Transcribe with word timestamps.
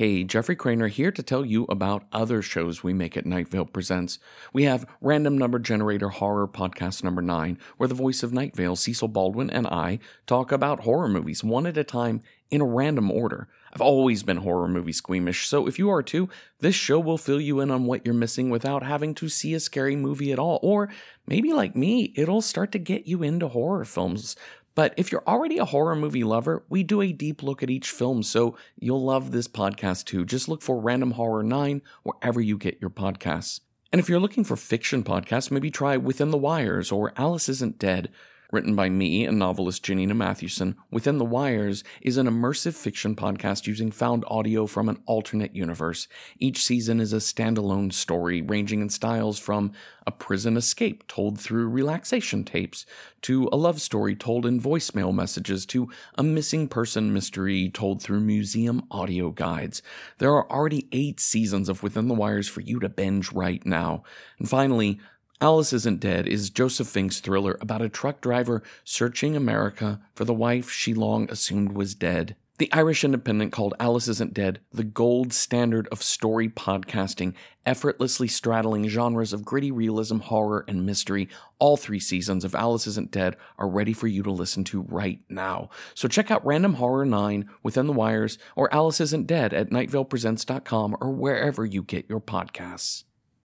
Hey, 0.00 0.24
Jeffrey 0.24 0.56
Cranor 0.56 0.88
here 0.88 1.12
to 1.12 1.22
tell 1.22 1.44
you 1.44 1.66
about 1.68 2.06
other 2.10 2.40
shows 2.40 2.82
we 2.82 2.94
make 2.94 3.18
at 3.18 3.26
Night 3.26 3.48
Vale 3.48 3.66
Presents. 3.66 4.18
We 4.50 4.62
have 4.62 4.86
Random 5.02 5.36
Number 5.36 5.58
Generator 5.58 6.08
Horror 6.08 6.48
Podcast 6.48 7.04
number 7.04 7.20
9, 7.20 7.58
where 7.76 7.86
the 7.86 7.94
voice 7.94 8.22
of 8.22 8.32
Night 8.32 8.56
Vale, 8.56 8.76
Cecil 8.76 9.08
Baldwin, 9.08 9.50
and 9.50 9.66
I 9.66 9.98
talk 10.26 10.52
about 10.52 10.84
horror 10.84 11.06
movies 11.06 11.44
one 11.44 11.66
at 11.66 11.76
a 11.76 11.84
time 11.84 12.22
in 12.50 12.62
a 12.62 12.66
random 12.66 13.10
order. 13.10 13.46
I've 13.74 13.82
always 13.82 14.22
been 14.22 14.38
horror 14.38 14.68
movie 14.68 14.92
squeamish, 14.92 15.46
so 15.46 15.66
if 15.66 15.78
you 15.78 15.90
are 15.90 16.02
too, 16.02 16.30
this 16.60 16.74
show 16.74 16.98
will 16.98 17.18
fill 17.18 17.40
you 17.40 17.60
in 17.60 17.70
on 17.70 17.84
what 17.84 18.04
you're 18.04 18.14
missing 18.14 18.48
without 18.48 18.82
having 18.82 19.14
to 19.16 19.28
see 19.28 19.52
a 19.52 19.60
scary 19.60 19.96
movie 19.96 20.32
at 20.32 20.38
all. 20.38 20.58
Or 20.62 20.88
maybe 21.26 21.52
like 21.52 21.76
me, 21.76 22.14
it'll 22.16 22.40
start 22.40 22.72
to 22.72 22.78
get 22.78 23.06
you 23.06 23.22
into 23.22 23.48
horror 23.48 23.84
films. 23.84 24.34
But 24.74 24.94
if 24.96 25.10
you're 25.10 25.26
already 25.26 25.58
a 25.58 25.64
horror 25.64 25.96
movie 25.96 26.24
lover, 26.24 26.64
we 26.68 26.82
do 26.82 27.00
a 27.00 27.12
deep 27.12 27.42
look 27.42 27.62
at 27.62 27.70
each 27.70 27.90
film, 27.90 28.22
so 28.22 28.56
you'll 28.78 29.04
love 29.04 29.30
this 29.30 29.48
podcast 29.48 30.04
too. 30.04 30.24
Just 30.24 30.48
look 30.48 30.62
for 30.62 30.80
Random 30.80 31.12
Horror 31.12 31.42
9 31.42 31.82
wherever 32.02 32.40
you 32.40 32.56
get 32.56 32.80
your 32.80 32.90
podcasts. 32.90 33.60
And 33.92 33.98
if 33.98 34.08
you're 34.08 34.20
looking 34.20 34.44
for 34.44 34.56
fiction 34.56 35.02
podcasts, 35.02 35.50
maybe 35.50 35.70
try 35.70 35.96
Within 35.96 36.30
the 36.30 36.38
Wires 36.38 36.92
or 36.92 37.12
Alice 37.16 37.48
Isn't 37.48 37.78
Dead. 37.78 38.10
Written 38.52 38.74
by 38.74 38.88
me 38.88 39.26
and 39.26 39.38
novelist 39.38 39.84
Janina 39.84 40.14
Matthewson, 40.14 40.74
Within 40.90 41.18
the 41.18 41.24
Wires 41.24 41.84
is 42.02 42.16
an 42.16 42.26
immersive 42.26 42.74
fiction 42.74 43.14
podcast 43.14 43.68
using 43.68 43.92
found 43.92 44.24
audio 44.26 44.66
from 44.66 44.88
an 44.88 45.00
alternate 45.06 45.54
universe. 45.54 46.08
Each 46.40 46.64
season 46.64 46.98
is 46.98 47.12
a 47.12 47.18
standalone 47.18 47.92
story 47.92 48.42
ranging 48.42 48.80
in 48.80 48.88
styles 48.88 49.38
from 49.38 49.70
a 50.04 50.10
prison 50.10 50.56
escape 50.56 51.06
told 51.06 51.38
through 51.38 51.68
relaxation 51.68 52.42
tapes, 52.42 52.84
to 53.22 53.48
a 53.52 53.56
love 53.56 53.80
story 53.80 54.16
told 54.16 54.44
in 54.44 54.60
voicemail 54.60 55.14
messages, 55.14 55.64
to 55.66 55.88
a 56.16 56.22
missing 56.24 56.66
person 56.66 57.12
mystery 57.12 57.68
told 57.68 58.02
through 58.02 58.20
museum 58.20 58.82
audio 58.90 59.30
guides. 59.30 59.80
There 60.18 60.32
are 60.32 60.50
already 60.50 60.88
eight 60.90 61.20
seasons 61.20 61.68
of 61.68 61.84
Within 61.84 62.08
the 62.08 62.14
Wires 62.14 62.48
for 62.48 62.62
you 62.62 62.80
to 62.80 62.88
binge 62.88 63.30
right 63.30 63.64
now. 63.64 64.02
And 64.40 64.48
finally, 64.48 64.98
Alice 65.42 65.72
Isn't 65.72 66.00
Dead 66.00 66.28
is 66.28 66.50
Joseph 66.50 66.86
Fink's 66.86 67.18
thriller 67.18 67.56
about 67.62 67.80
a 67.80 67.88
truck 67.88 68.20
driver 68.20 68.62
searching 68.84 69.34
America 69.34 69.98
for 70.14 70.26
the 70.26 70.34
wife 70.34 70.70
she 70.70 70.92
long 70.92 71.30
assumed 71.30 71.72
was 71.72 71.94
dead. 71.94 72.36
The 72.58 72.70
Irish 72.74 73.04
Independent 73.04 73.50
called 73.50 73.72
Alice 73.80 74.06
Isn't 74.06 74.34
Dead 74.34 74.60
the 74.70 74.84
gold 74.84 75.32
standard 75.32 75.88
of 75.90 76.02
story 76.02 76.50
podcasting, 76.50 77.32
effortlessly 77.64 78.28
straddling 78.28 78.86
genres 78.88 79.32
of 79.32 79.46
gritty 79.46 79.70
realism, 79.70 80.18
horror, 80.18 80.66
and 80.68 80.84
mystery. 80.84 81.26
All 81.58 81.78
three 81.78 82.00
seasons 82.00 82.44
of 82.44 82.54
Alice 82.54 82.86
Isn't 82.86 83.10
Dead 83.10 83.34
are 83.56 83.66
ready 83.66 83.94
for 83.94 84.08
you 84.08 84.22
to 84.24 84.30
listen 84.30 84.62
to 84.64 84.82
right 84.82 85.20
now. 85.30 85.70
So 85.94 86.06
check 86.06 86.30
out 86.30 86.44
Random 86.44 86.74
Horror 86.74 87.06
9 87.06 87.48
Within 87.62 87.86
the 87.86 87.94
Wires 87.94 88.36
or 88.56 88.70
Alice 88.74 89.00
Isn't 89.00 89.26
Dead 89.26 89.54
at 89.54 89.70
nightvalepresents.com 89.70 90.98
or 91.00 91.12
wherever 91.12 91.64
you 91.64 91.82
get 91.82 92.10
your 92.10 92.20
podcasts. 92.20 93.04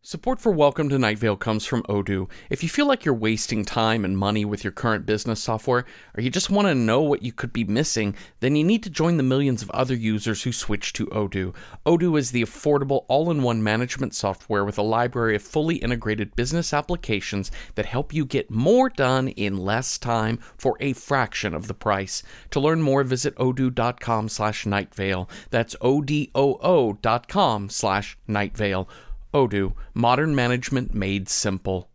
Support 0.00 0.40
for 0.40 0.52
Welcome 0.52 0.88
to 0.90 0.98
Night 0.98 1.18
Vale 1.18 1.36
comes 1.36 1.66
from 1.66 1.82
Odoo. 1.82 2.30
If 2.50 2.62
you 2.62 2.68
feel 2.68 2.86
like 2.86 3.04
you're 3.04 3.12
wasting 3.12 3.64
time 3.64 4.04
and 4.04 4.16
money 4.16 4.44
with 4.44 4.62
your 4.62 4.70
current 4.70 5.04
business 5.04 5.42
software, 5.42 5.84
or 6.16 6.22
you 6.22 6.30
just 6.30 6.50
want 6.50 6.68
to 6.68 6.74
know 6.74 7.02
what 7.02 7.24
you 7.24 7.32
could 7.32 7.52
be 7.52 7.64
missing, 7.64 8.14
then 8.38 8.54
you 8.54 8.62
need 8.62 8.84
to 8.84 8.90
join 8.90 9.16
the 9.16 9.24
millions 9.24 9.60
of 9.60 9.70
other 9.70 9.96
users 9.96 10.44
who 10.44 10.52
switch 10.52 10.92
to 10.92 11.06
Odoo. 11.08 11.52
Odoo 11.84 12.16
is 12.16 12.30
the 12.30 12.44
affordable 12.44 13.06
all 13.08 13.28
in 13.28 13.42
one 13.42 13.60
management 13.60 14.14
software 14.14 14.64
with 14.64 14.78
a 14.78 14.82
library 14.82 15.34
of 15.34 15.42
fully 15.42 15.76
integrated 15.76 16.36
business 16.36 16.72
applications 16.72 17.50
that 17.74 17.86
help 17.86 18.14
you 18.14 18.24
get 18.24 18.52
more 18.52 18.88
done 18.88 19.26
in 19.26 19.56
less 19.56 19.98
time 19.98 20.38
for 20.56 20.76
a 20.78 20.92
fraction 20.92 21.54
of 21.54 21.66
the 21.66 21.74
price. 21.74 22.22
To 22.52 22.60
learn 22.60 22.82
more, 22.82 23.02
visit 23.02 23.34
odoo.com 23.34 24.28
slash 24.28 24.64
nightvale. 24.64 25.28
That's 25.50 25.74
O-D-O-O 25.80 26.92
dot 27.02 27.26
com 27.26 27.68
slash 27.68 28.16
nightvale. 28.28 28.86
Odoo, 29.34 29.74
modern 29.92 30.34
management 30.34 30.94
made 30.94 31.28
simple. 31.28 31.90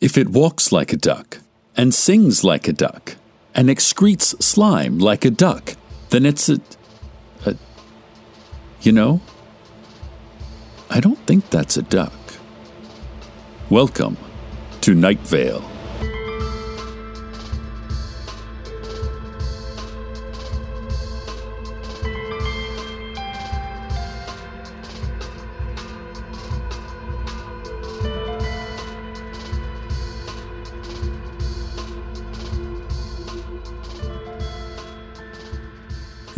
If 0.00 0.18
it 0.18 0.28
walks 0.28 0.72
like 0.72 0.92
a 0.92 0.96
duck, 0.96 1.38
and 1.76 1.94
sings 1.94 2.42
like 2.42 2.66
a 2.66 2.72
duck, 2.72 3.16
and 3.54 3.68
excretes 3.68 4.42
slime 4.42 4.98
like 4.98 5.24
a 5.24 5.30
duck, 5.30 5.76
then 6.10 6.26
it's 6.26 6.48
a. 6.48 6.60
a 7.44 7.56
you 8.82 8.92
know? 8.92 9.20
I 10.90 11.00
don't 11.00 11.18
think 11.26 11.48
that's 11.50 11.76
a 11.76 11.82
duck. 11.82 12.12
Welcome 13.70 14.16
to 14.82 14.94
Night 14.94 15.20
Vale. 15.20 15.75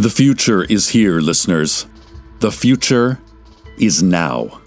The 0.08 0.14
future 0.14 0.62
is 0.62 0.88
here, 0.88 1.20
listeners. 1.20 1.84
The 2.38 2.50
future 2.50 3.20
is 3.76 4.02
now. 4.02 4.62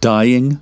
Dying 0.00 0.60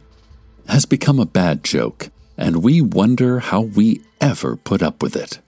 has 0.68 0.86
become 0.86 1.18
a 1.18 1.26
bad 1.26 1.64
joke, 1.64 2.10
and 2.38 2.62
we 2.62 2.80
wonder 2.80 3.40
how 3.40 3.62
we 3.62 4.02
ever 4.20 4.54
put 4.54 4.80
up 4.80 5.02
with 5.02 5.16
it. 5.16 5.40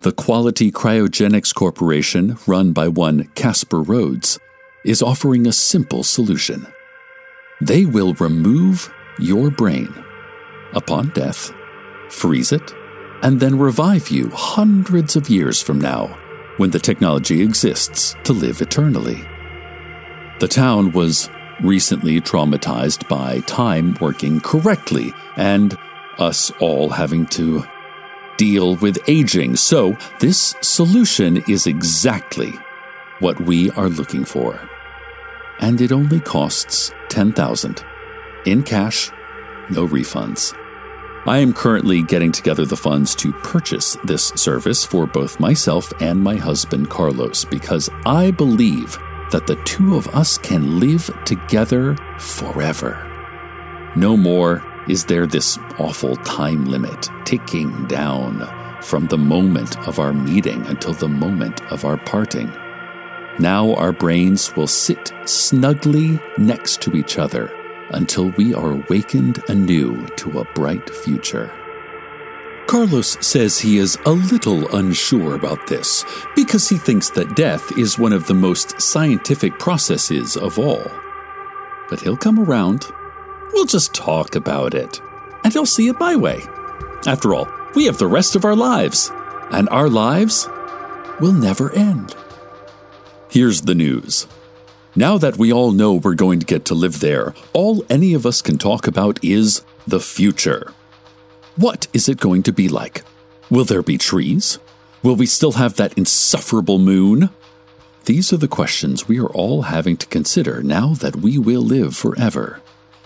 The 0.00 0.12
Quality 0.12 0.72
Cryogenics 0.72 1.54
Corporation, 1.54 2.38
run 2.46 2.72
by 2.72 2.88
one 2.88 3.24
Kasper 3.34 3.82
Rhodes, 3.82 4.38
is 4.82 5.02
offering 5.02 5.46
a 5.46 5.52
simple 5.52 6.02
solution. 6.02 6.66
They 7.60 7.84
will 7.84 8.14
remove 8.14 8.90
your 9.18 9.50
brain 9.50 9.94
upon 10.72 11.10
death, 11.10 11.52
freeze 12.08 12.52
it, 12.52 12.72
and 13.22 13.38
then 13.38 13.58
revive 13.58 14.08
you 14.08 14.30
hundreds 14.30 15.14
of 15.14 15.28
years 15.28 15.60
from 15.60 15.78
now 15.78 16.18
when 16.56 16.70
the 16.70 16.78
technology 16.78 17.42
exists 17.42 18.16
to 18.24 18.32
live 18.32 18.60
eternally. 18.60 19.24
The 20.40 20.48
town 20.48 20.92
was 20.92 21.30
recently 21.60 22.20
traumatized 22.20 23.08
by 23.08 23.40
time 23.40 23.96
working 24.00 24.40
correctly 24.40 25.12
and 25.36 25.76
us 26.18 26.50
all 26.60 26.90
having 26.90 27.26
to 27.26 27.64
deal 28.36 28.76
with 28.76 28.98
aging. 29.08 29.56
So, 29.56 29.96
this 30.20 30.54
solution 30.60 31.42
is 31.48 31.66
exactly 31.66 32.52
what 33.20 33.40
we 33.40 33.70
are 33.72 33.88
looking 33.88 34.24
for. 34.24 34.68
And 35.60 35.80
it 35.80 35.92
only 35.92 36.20
costs 36.20 36.92
10,000 37.10 37.84
in 38.44 38.62
cash, 38.62 39.10
no 39.70 39.86
refunds. 39.86 40.54
I 41.26 41.38
am 41.38 41.54
currently 41.54 42.02
getting 42.02 42.32
together 42.32 42.66
the 42.66 42.76
funds 42.76 43.14
to 43.16 43.32
purchase 43.32 43.96
this 44.04 44.28
service 44.36 44.84
for 44.84 45.06
both 45.06 45.40
myself 45.40 45.90
and 45.98 46.22
my 46.22 46.36
husband 46.36 46.90
Carlos 46.90 47.46
because 47.46 47.88
I 48.04 48.30
believe 48.30 48.98
that 49.30 49.46
the 49.46 49.56
two 49.64 49.96
of 49.96 50.06
us 50.08 50.36
can 50.36 50.78
live 50.78 51.10
together 51.24 51.96
forever. 52.18 53.10
No 53.96 54.18
more 54.18 54.62
is 54.86 55.06
there 55.06 55.26
this 55.26 55.58
awful 55.78 56.16
time 56.16 56.66
limit 56.66 57.08
ticking 57.24 57.86
down 57.86 58.46
from 58.82 59.06
the 59.06 59.16
moment 59.16 59.78
of 59.88 59.98
our 59.98 60.12
meeting 60.12 60.66
until 60.66 60.92
the 60.92 61.08
moment 61.08 61.62
of 61.72 61.86
our 61.86 61.96
parting. 61.96 62.52
Now 63.38 63.72
our 63.76 63.92
brains 63.92 64.54
will 64.56 64.66
sit 64.66 65.14
snugly 65.24 66.20
next 66.36 66.82
to 66.82 66.94
each 66.96 67.18
other 67.18 67.50
until 67.90 68.30
we 68.30 68.54
are 68.54 68.72
awakened 68.72 69.42
anew 69.48 70.06
to 70.16 70.40
a 70.40 70.44
bright 70.54 70.88
future. 70.90 71.52
Carlos 72.66 73.18
says 73.20 73.58
he 73.58 73.76
is 73.76 73.98
a 74.06 74.10
little 74.10 74.74
unsure 74.74 75.34
about 75.34 75.66
this 75.66 76.04
because 76.34 76.68
he 76.68 76.78
thinks 76.78 77.10
that 77.10 77.36
death 77.36 77.76
is 77.78 77.98
one 77.98 78.12
of 78.12 78.26
the 78.26 78.34
most 78.34 78.80
scientific 78.80 79.58
processes 79.58 80.36
of 80.36 80.58
all. 80.58 80.90
But 81.90 82.00
he'll 82.00 82.16
come 82.16 82.40
around. 82.40 82.86
We'll 83.52 83.66
just 83.66 83.94
talk 83.94 84.34
about 84.34 84.74
it, 84.74 85.00
and 85.44 85.52
he'll 85.52 85.66
see 85.66 85.88
it 85.88 86.00
my 86.00 86.16
way. 86.16 86.40
After 87.06 87.34
all, 87.34 87.48
we 87.74 87.84
have 87.84 87.98
the 87.98 88.06
rest 88.06 88.34
of 88.34 88.44
our 88.44 88.56
lives, 88.56 89.12
and 89.50 89.68
our 89.68 89.88
lives 89.88 90.48
will 91.20 91.32
never 91.32 91.70
end. 91.72 92.16
Here's 93.30 93.62
the 93.62 93.74
news. 93.74 94.26
Now 94.96 95.18
that 95.18 95.36
we 95.36 95.52
all 95.52 95.72
know 95.72 95.94
we're 95.94 96.14
going 96.14 96.38
to 96.38 96.46
get 96.46 96.64
to 96.66 96.74
live 96.74 97.00
there, 97.00 97.34
all 97.52 97.84
any 97.90 98.14
of 98.14 98.24
us 98.24 98.40
can 98.40 98.58
talk 98.58 98.86
about 98.86 99.22
is 99.24 99.62
the 99.88 99.98
future. 99.98 100.72
What 101.56 101.88
is 101.92 102.08
it 102.08 102.20
going 102.20 102.44
to 102.44 102.52
be 102.52 102.68
like? 102.68 103.02
Will 103.50 103.64
there 103.64 103.82
be 103.82 103.98
trees? 103.98 104.60
Will 105.02 105.16
we 105.16 105.26
still 105.26 105.52
have 105.52 105.74
that 105.76 105.98
insufferable 105.98 106.78
moon? 106.78 107.30
These 108.04 108.32
are 108.32 108.36
the 108.36 108.46
questions 108.46 109.08
we 109.08 109.18
are 109.18 109.26
all 109.26 109.62
having 109.62 109.96
to 109.96 110.06
consider 110.06 110.62
now 110.62 110.94
that 110.94 111.16
we 111.16 111.38
will 111.38 111.62
live 111.62 111.96
forever. 111.96 112.60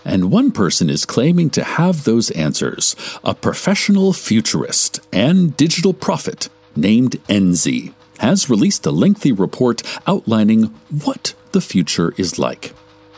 And 0.05 0.31
one 0.31 0.51
person 0.51 0.91
is 0.91 1.05
claiming 1.05 1.49
to 1.51 1.63
have 1.63 2.03
those 2.03 2.29
answers 2.31 2.95
a 3.23 3.33
professional 3.33 4.13
futurist 4.13 4.99
and 5.11 5.57
digital 5.57 5.93
prophet 5.93 6.49
named 6.75 7.13
Enzi 7.27 7.95
has 8.19 8.47
released 8.49 8.85
a 8.85 8.91
lengthy 8.91 9.31
report 9.31 9.81
outlining 10.05 10.65
what 10.89 11.33
the 11.51 11.61
future 11.61 12.13
is 12.17 12.39
like. 12.39 12.73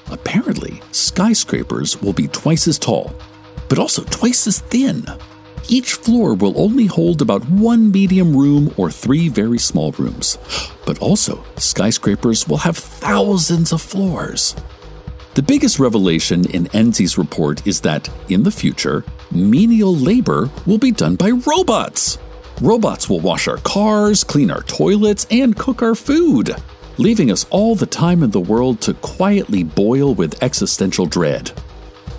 Apparently, 0.09 0.81
skyscrapers 0.91 2.01
will 2.01 2.13
be 2.13 2.27
twice 2.27 2.67
as 2.67 2.77
tall, 2.79 3.13
but 3.69 3.79
also 3.79 4.03
twice 4.03 4.47
as 4.47 4.59
thin. 4.59 5.05
Each 5.67 5.93
floor 5.93 6.33
will 6.33 6.59
only 6.59 6.85
hold 6.85 7.21
about 7.21 7.47
one 7.47 7.91
medium 7.91 8.35
room 8.35 8.73
or 8.77 8.91
three 8.91 9.29
very 9.29 9.57
small 9.57 9.91
rooms. 9.93 10.37
But 10.85 10.99
also, 10.99 11.43
skyscrapers 11.57 12.47
will 12.47 12.57
have 12.57 12.77
thousands 12.77 13.71
of 13.71 13.81
floors. 13.81 14.55
The 15.35 15.43
biggest 15.43 15.79
revelation 15.79 16.49
in 16.49 16.67
Enzi's 16.73 17.17
report 17.17 17.65
is 17.65 17.79
that, 17.81 18.09
in 18.27 18.43
the 18.43 18.51
future, 18.51 19.05
menial 19.31 19.95
labor 19.95 20.49
will 20.65 20.77
be 20.77 20.91
done 20.91 21.15
by 21.15 21.29
robots. 21.29 22.17
Robots 22.59 23.09
will 23.09 23.21
wash 23.21 23.47
our 23.47 23.57
cars, 23.57 24.25
clean 24.25 24.51
our 24.51 24.63
toilets, 24.63 25.25
and 25.31 25.55
cook 25.55 25.81
our 25.81 25.95
food, 25.95 26.53
leaving 26.97 27.31
us 27.31 27.45
all 27.49 27.75
the 27.75 27.85
time 27.85 28.23
in 28.23 28.31
the 28.31 28.39
world 28.39 28.81
to 28.81 28.93
quietly 28.95 29.63
boil 29.63 30.13
with 30.13 30.41
existential 30.43 31.05
dread. 31.05 31.51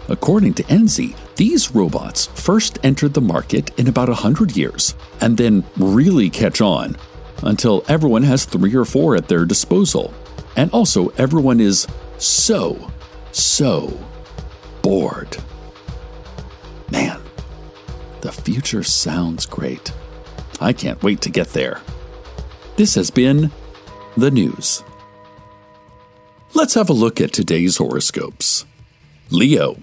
According 0.09 0.55
to 0.55 0.63
Enzi, 0.65 1.17
these 1.37 1.75
robots 1.75 2.27
first 2.27 2.79
entered 2.83 3.15
the 3.15 3.21
market 3.21 3.79
in 3.79 3.89
about 3.89 4.09
100 4.09 4.57
years 4.57 4.95
and 5.21 5.37
then 5.37 5.65
really 5.77 6.29
catch 6.29 6.61
on 6.61 6.97
until 7.43 7.85
everyone 7.89 8.23
has 8.23 8.45
three 8.45 8.75
or 8.75 8.85
four 8.85 9.17
at 9.17 9.29
their 9.29 9.45
disposal. 9.45 10.13
And 10.57 10.71
also, 10.71 11.09
everyone 11.19 11.61
is 11.61 11.87
so, 12.19 12.91
so 13.33 13.99
bored. 14.83 15.37
Man, 16.91 17.21
the 18.21 18.33
future 18.33 18.83
sounds 18.83 19.47
great. 19.47 19.93
I 20.61 20.73
can't 20.73 21.03
wait 21.03 21.21
to 21.23 21.31
get 21.31 21.49
there. 21.49 21.81
This 22.77 22.95
has 22.95 23.11
been 23.11 23.51
the 24.17 24.31
news. 24.31 24.83
Let's 26.55 26.75
have 26.75 26.91
a 26.91 26.95
look 26.95 27.21
at 27.21 27.33
today's 27.33 27.79
horoscopes. 27.79 28.67
Leo, 29.31 29.77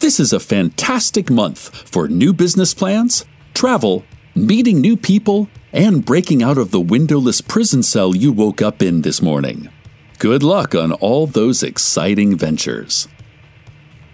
this 0.00 0.20
is 0.20 0.32
a 0.32 0.40
fantastic 0.40 1.30
month 1.30 1.88
for 1.88 2.08
new 2.08 2.32
business 2.32 2.74
plans, 2.74 3.24
travel, 3.54 4.04
meeting 4.34 4.80
new 4.80 4.96
people, 4.96 5.48
and 5.72 6.04
breaking 6.04 6.42
out 6.42 6.58
of 6.58 6.70
the 6.70 6.80
windowless 6.80 7.40
prison 7.40 7.82
cell 7.82 8.14
you 8.14 8.30
woke 8.32 8.60
up 8.60 8.82
in 8.82 9.02
this 9.02 9.22
morning. 9.22 9.70
Good 10.18 10.42
luck 10.42 10.74
on 10.74 10.92
all 10.92 11.26
those 11.26 11.62
exciting 11.62 12.36
ventures. 12.36 13.08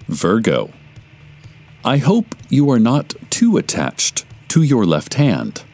Virgo, 0.06 0.70
I 1.84 1.98
hope 1.98 2.34
you 2.48 2.70
are 2.70 2.78
not 2.78 3.14
too 3.30 3.56
attached 3.56 4.24
to 4.48 4.62
your 4.62 4.86
left 4.86 5.14
hand. 5.14 5.64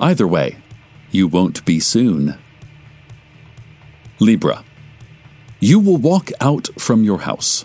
Either 0.00 0.26
way, 0.26 0.56
you 1.10 1.28
won't 1.28 1.64
be 1.64 1.78
soon. 1.78 2.38
Libra. 4.22 4.64
You 5.58 5.80
will 5.80 5.96
walk 5.96 6.30
out 6.40 6.68
from 6.78 7.02
your 7.02 7.22
house. 7.22 7.64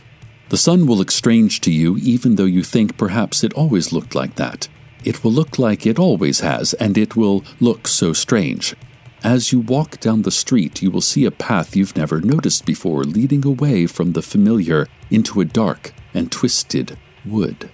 The 0.50 0.57
sun 0.57 0.88
will 0.88 0.98
look 0.98 1.12
strange 1.12 1.62
to 1.62 1.71
you, 1.71 1.98
even 1.98 2.36
though 2.36 2.45
you 2.45 2.63
think 2.63 2.98
perhaps 2.98 3.44
it 3.44 3.54
always 3.54 3.94
looked 3.94 4.15
like 4.15 4.36
that. 4.36 4.68
It 5.04 5.24
will 5.24 5.31
look 5.31 5.59
like 5.59 5.86
it 5.86 6.00
always 6.00 6.39
has, 6.39 6.74
and 6.74 6.98
it 6.98 7.15
will 7.15 7.44
look 7.59 7.88
so 7.88 8.12
strange. 8.12 8.75
As 9.24 9.51
you 9.51 9.59
walk 9.59 10.00
down 10.00 10.24
the 10.24 10.31
street, 10.31 10.81
you 10.81 10.89
will 10.89 11.01
see 11.01 11.25
a 11.25 11.31
path 11.31 11.75
you've 11.75 11.95
never 11.95 12.21
noticed 12.21 12.65
before 12.65 13.03
leading 13.03 13.45
away 13.45 13.86
from 13.86 14.13
the 14.13 14.24
familiar 14.24 14.88
into 15.12 15.42
a 15.42 15.45
dark 15.45 15.94
and 16.13 16.31
twisted 16.31 16.98
wood. 17.24 17.69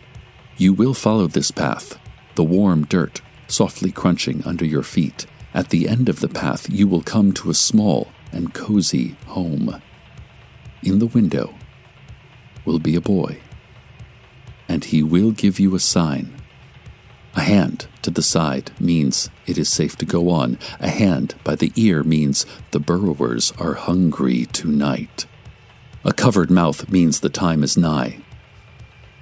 You 0.57 0.73
will 0.73 0.93
follow 0.93 1.27
this 1.27 1.51
path. 1.51 1.97
The 2.35 2.43
warm 2.43 2.85
dirt 2.85 3.21
softly 3.47 3.91
crunching 3.91 4.43
under 4.45 4.65
your 4.65 4.83
feet. 4.83 5.25
At 5.53 5.69
the 5.69 5.87
end 5.87 6.09
of 6.09 6.19
the 6.19 6.27
path, 6.27 6.69
you 6.69 6.85
will 6.87 7.03
come 7.03 7.31
to 7.33 7.49
a 7.49 7.53
small 7.53 8.09
and 8.33 8.53
cozy 8.53 9.15
home. 9.27 9.81
In 10.81 10.99
the 10.99 11.07
window 11.07 11.53
will 12.65 12.79
be 12.79 12.95
a 12.95 13.01
boy, 13.01 13.39
and 14.67 14.83
he 14.85 15.01
will 15.03 15.31
give 15.31 15.59
you 15.59 15.75
a 15.75 15.79
sign. 15.79 16.33
A 17.35 17.41
hand 17.41 17.87
to 18.03 18.11
the 18.11 18.21
side 18.21 18.71
means 18.79 19.29
it 19.47 19.57
is 19.57 19.69
safe 19.69 19.95
to 19.97 20.05
go 20.05 20.29
on. 20.29 20.59
A 20.79 20.89
hand 20.89 21.35
by 21.43 21.55
the 21.55 21.71
ear 21.75 22.03
means 22.03 22.45
the 22.71 22.79
burrowers 22.79 23.53
are 23.57 23.73
hungry 23.73 24.45
tonight. 24.45 25.25
A 26.05 26.13
covered 26.13 26.51
mouth 26.51 26.89
means 26.89 27.19
the 27.19 27.29
time 27.29 27.63
is 27.63 27.77
nigh. 27.77 28.19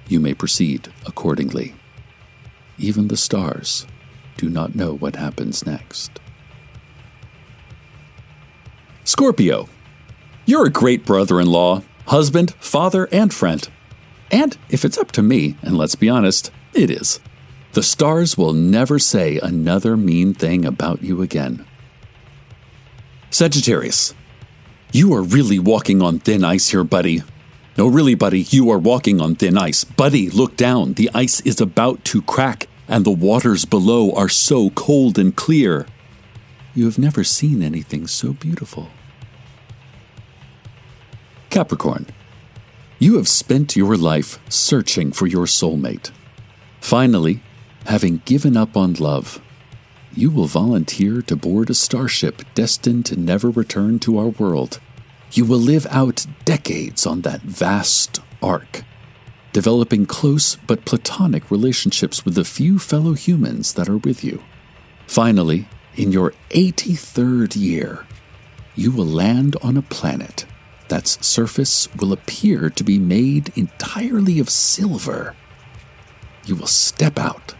You 0.08 0.20
may 0.20 0.34
proceed 0.34 0.92
accordingly. 1.06 1.74
Even 2.76 3.08
the 3.08 3.16
stars 3.16 3.86
do 4.36 4.50
not 4.50 4.74
know 4.74 4.94
what 4.94 5.16
happens 5.16 5.64
next. 5.64 6.18
Scorpio, 9.04 9.68
you're 10.46 10.66
a 10.66 10.70
great 10.70 11.04
brother 11.04 11.40
in 11.40 11.46
law, 11.46 11.82
husband, 12.06 12.54
father, 12.60 13.08
and 13.10 13.32
friend. 13.32 13.68
And 14.30 14.56
if 14.70 14.84
it's 14.84 14.98
up 14.98 15.12
to 15.12 15.22
me, 15.22 15.56
and 15.62 15.76
let's 15.76 15.94
be 15.94 16.08
honest, 16.08 16.50
it 16.72 16.90
is, 16.90 17.20
the 17.72 17.82
stars 17.82 18.38
will 18.38 18.52
never 18.52 18.98
say 18.98 19.38
another 19.38 19.96
mean 19.96 20.34
thing 20.34 20.64
about 20.64 21.02
you 21.02 21.20
again. 21.20 21.66
Sagittarius, 23.30 24.14
you 24.92 25.12
are 25.14 25.22
really 25.22 25.58
walking 25.58 26.00
on 26.02 26.18
thin 26.18 26.44
ice 26.44 26.68
here, 26.68 26.84
buddy. 26.84 27.22
No, 27.76 27.88
really, 27.88 28.14
buddy, 28.14 28.42
you 28.42 28.70
are 28.70 28.78
walking 28.78 29.20
on 29.20 29.34
thin 29.34 29.56
ice. 29.56 29.84
Buddy, 29.84 30.28
look 30.30 30.56
down. 30.56 30.92
The 30.94 31.10
ice 31.14 31.40
is 31.40 31.60
about 31.60 32.04
to 32.06 32.22
crack 32.22 32.68
and 32.88 33.04
the 33.06 33.10
waters 33.10 33.64
below 33.64 34.12
are 34.12 34.28
so 34.28 34.70
cold 34.70 35.18
and 35.18 35.34
clear. 35.34 35.86
You 36.74 36.86
have 36.86 36.98
never 36.98 37.24
seen 37.24 37.62
anything 37.62 38.06
so 38.06 38.32
beautiful. 38.32 38.88
Capricorn, 41.50 42.06
you 42.98 43.16
have 43.16 43.28
spent 43.28 43.76
your 43.76 43.96
life 43.96 44.38
searching 44.48 45.12
for 45.12 45.26
your 45.26 45.46
soulmate. 45.46 46.10
Finally, 46.80 47.42
having 47.86 48.22
given 48.24 48.56
up 48.56 48.76
on 48.76 48.94
love, 48.94 49.40
you 50.14 50.30
will 50.30 50.46
volunteer 50.46 51.20
to 51.22 51.36
board 51.36 51.68
a 51.70 51.74
starship 51.74 52.42
destined 52.54 53.06
to 53.06 53.16
never 53.16 53.50
return 53.50 53.98
to 54.00 54.18
our 54.18 54.28
world. 54.28 54.80
You 55.32 55.44
will 55.44 55.58
live 55.58 55.86
out 55.90 56.26
decades 56.44 57.06
on 57.06 57.22
that 57.22 57.42
vast 57.42 58.20
ark 58.42 58.84
developing 59.52 60.06
close 60.06 60.56
but 60.66 60.84
platonic 60.84 61.50
relationships 61.50 62.24
with 62.24 62.34
the 62.34 62.44
few 62.44 62.78
fellow 62.78 63.12
humans 63.12 63.74
that 63.74 63.88
are 63.88 63.98
with 63.98 64.24
you. 64.24 64.42
Finally, 65.06 65.68
in 65.96 66.12
your 66.12 66.32
83rd 66.50 67.56
year, 67.56 68.06
you 68.74 68.90
will 68.90 69.06
land 69.06 69.56
on 69.62 69.76
a 69.76 69.82
planet 69.82 70.46
that's 70.88 71.24
surface 71.26 71.88
will 71.94 72.12
appear 72.12 72.70
to 72.70 72.84
be 72.84 72.98
made 72.98 73.52
entirely 73.56 74.38
of 74.38 74.50
silver. 74.50 75.34
You 76.44 76.56
will 76.56 76.66
step 76.66 77.18
out 77.18 77.54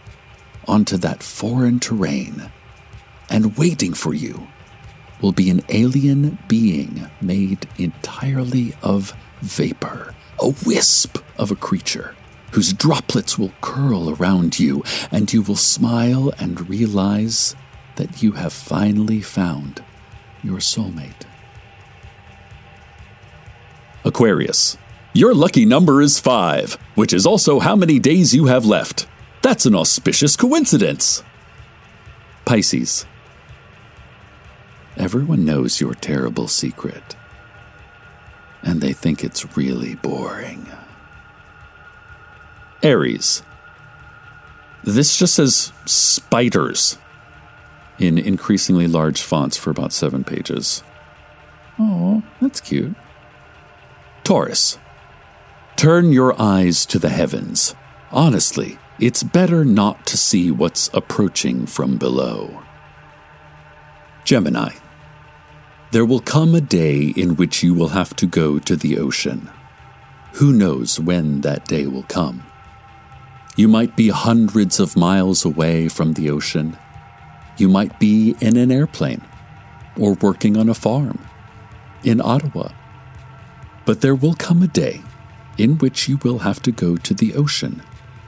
onto 0.67 0.97
that 0.97 1.23
foreign 1.23 1.79
terrain, 1.79 2.51
and 3.29 3.57
waiting 3.57 3.93
for 3.93 4.13
you 4.13 4.47
will 5.21 5.31
be 5.31 5.49
an 5.49 5.61
alien 5.69 6.37
being 6.47 7.09
made 7.21 7.67
entirely 7.77 8.75
of 8.81 9.13
vapor 9.41 10.13
a 10.39 10.53
wisp 10.65 11.19
of 11.37 11.51
a 11.51 11.55
creature 11.55 12.15
whose 12.51 12.73
droplets 12.73 13.37
will 13.39 13.51
curl 13.61 14.11
around 14.11 14.59
you, 14.59 14.83
and 15.11 15.33
you 15.33 15.41
will 15.41 15.55
smile 15.55 16.31
and 16.37 16.69
realize 16.69 17.55
that 17.95 18.23
you 18.23 18.33
have 18.33 18.53
finally 18.53 19.21
found 19.21 19.83
your 20.43 20.59
soulmate. 20.59 21.25
Aquarius, 24.03 24.77
your 25.13 25.33
lucky 25.33 25.65
number 25.65 26.01
is 26.01 26.19
five, 26.19 26.73
which 26.95 27.13
is 27.13 27.25
also 27.25 27.59
how 27.59 27.75
many 27.75 27.99
days 27.99 28.33
you 28.33 28.47
have 28.47 28.65
left. 28.65 29.07
That's 29.41 29.65
an 29.65 29.75
auspicious 29.75 30.35
coincidence. 30.35 31.23
Pisces, 32.45 33.05
everyone 34.97 35.45
knows 35.45 35.79
your 35.79 35.93
terrible 35.93 36.47
secret 36.47 37.15
and 38.63 38.81
they 38.81 38.93
think 38.93 39.23
it's 39.23 39.57
really 39.57 39.95
boring. 39.95 40.67
Aries. 42.81 43.43
This 44.83 45.17
just 45.17 45.35
says 45.35 45.71
spiders. 45.85 46.97
In 47.99 48.17
increasingly 48.17 48.87
large 48.87 49.21
fonts 49.21 49.57
for 49.57 49.69
about 49.69 49.93
seven 49.93 50.23
pages. 50.23 50.83
Oh, 51.79 52.23
that's 52.41 52.61
cute. 52.61 52.95
Taurus. 54.23 54.77
Turn 55.75 56.11
your 56.11 56.39
eyes 56.41 56.85
to 56.87 56.99
the 56.99 57.09
heavens. 57.09 57.75
Honestly, 58.11 58.77
it's 58.99 59.23
better 59.23 59.65
not 59.65 60.05
to 60.07 60.17
see 60.17 60.51
what's 60.51 60.89
approaching 60.93 61.65
from 61.65 61.97
below. 61.97 62.61
Gemini. 64.23 64.73
There 65.91 66.05
will 66.05 66.21
come 66.21 66.55
a 66.55 66.61
day 66.61 67.13
in 67.15 67.35
which 67.35 67.63
you 67.63 67.73
will 67.73 67.89
have 67.89 68.15
to 68.15 68.25
go 68.25 68.59
to 68.59 68.75
the 68.75 68.97
ocean. 68.97 69.49
Who 70.33 70.53
knows 70.53 70.99
when 70.99 71.41
that 71.41 71.65
day 71.65 71.85
will 71.85 72.03
come? 72.03 72.43
You 73.55 73.67
might 73.67 73.95
be 73.95 74.09
hundreds 74.09 74.79
of 74.79 74.95
miles 74.95 75.45
away 75.45 75.87
from 75.87 76.13
the 76.13 76.29
ocean. 76.29 76.77
You 77.57 77.69
might 77.69 77.99
be 77.99 78.35
in 78.39 78.57
an 78.57 78.71
airplane 78.71 79.21
or 79.97 80.13
working 80.13 80.57
on 80.57 80.69
a 80.69 80.73
farm 80.73 81.19
in 82.03 82.21
Ottawa. 82.21 82.69
But 83.85 84.01
there 84.01 84.15
will 84.15 84.33
come 84.33 84.63
a 84.63 84.67
day 84.67 85.01
in 85.57 85.77
which 85.77 86.09
you 86.09 86.17
will 86.23 86.39
have 86.39 86.61
to 86.63 86.71
go 86.71 86.97
to 86.97 87.13
the 87.13 87.35
ocean, 87.35 87.83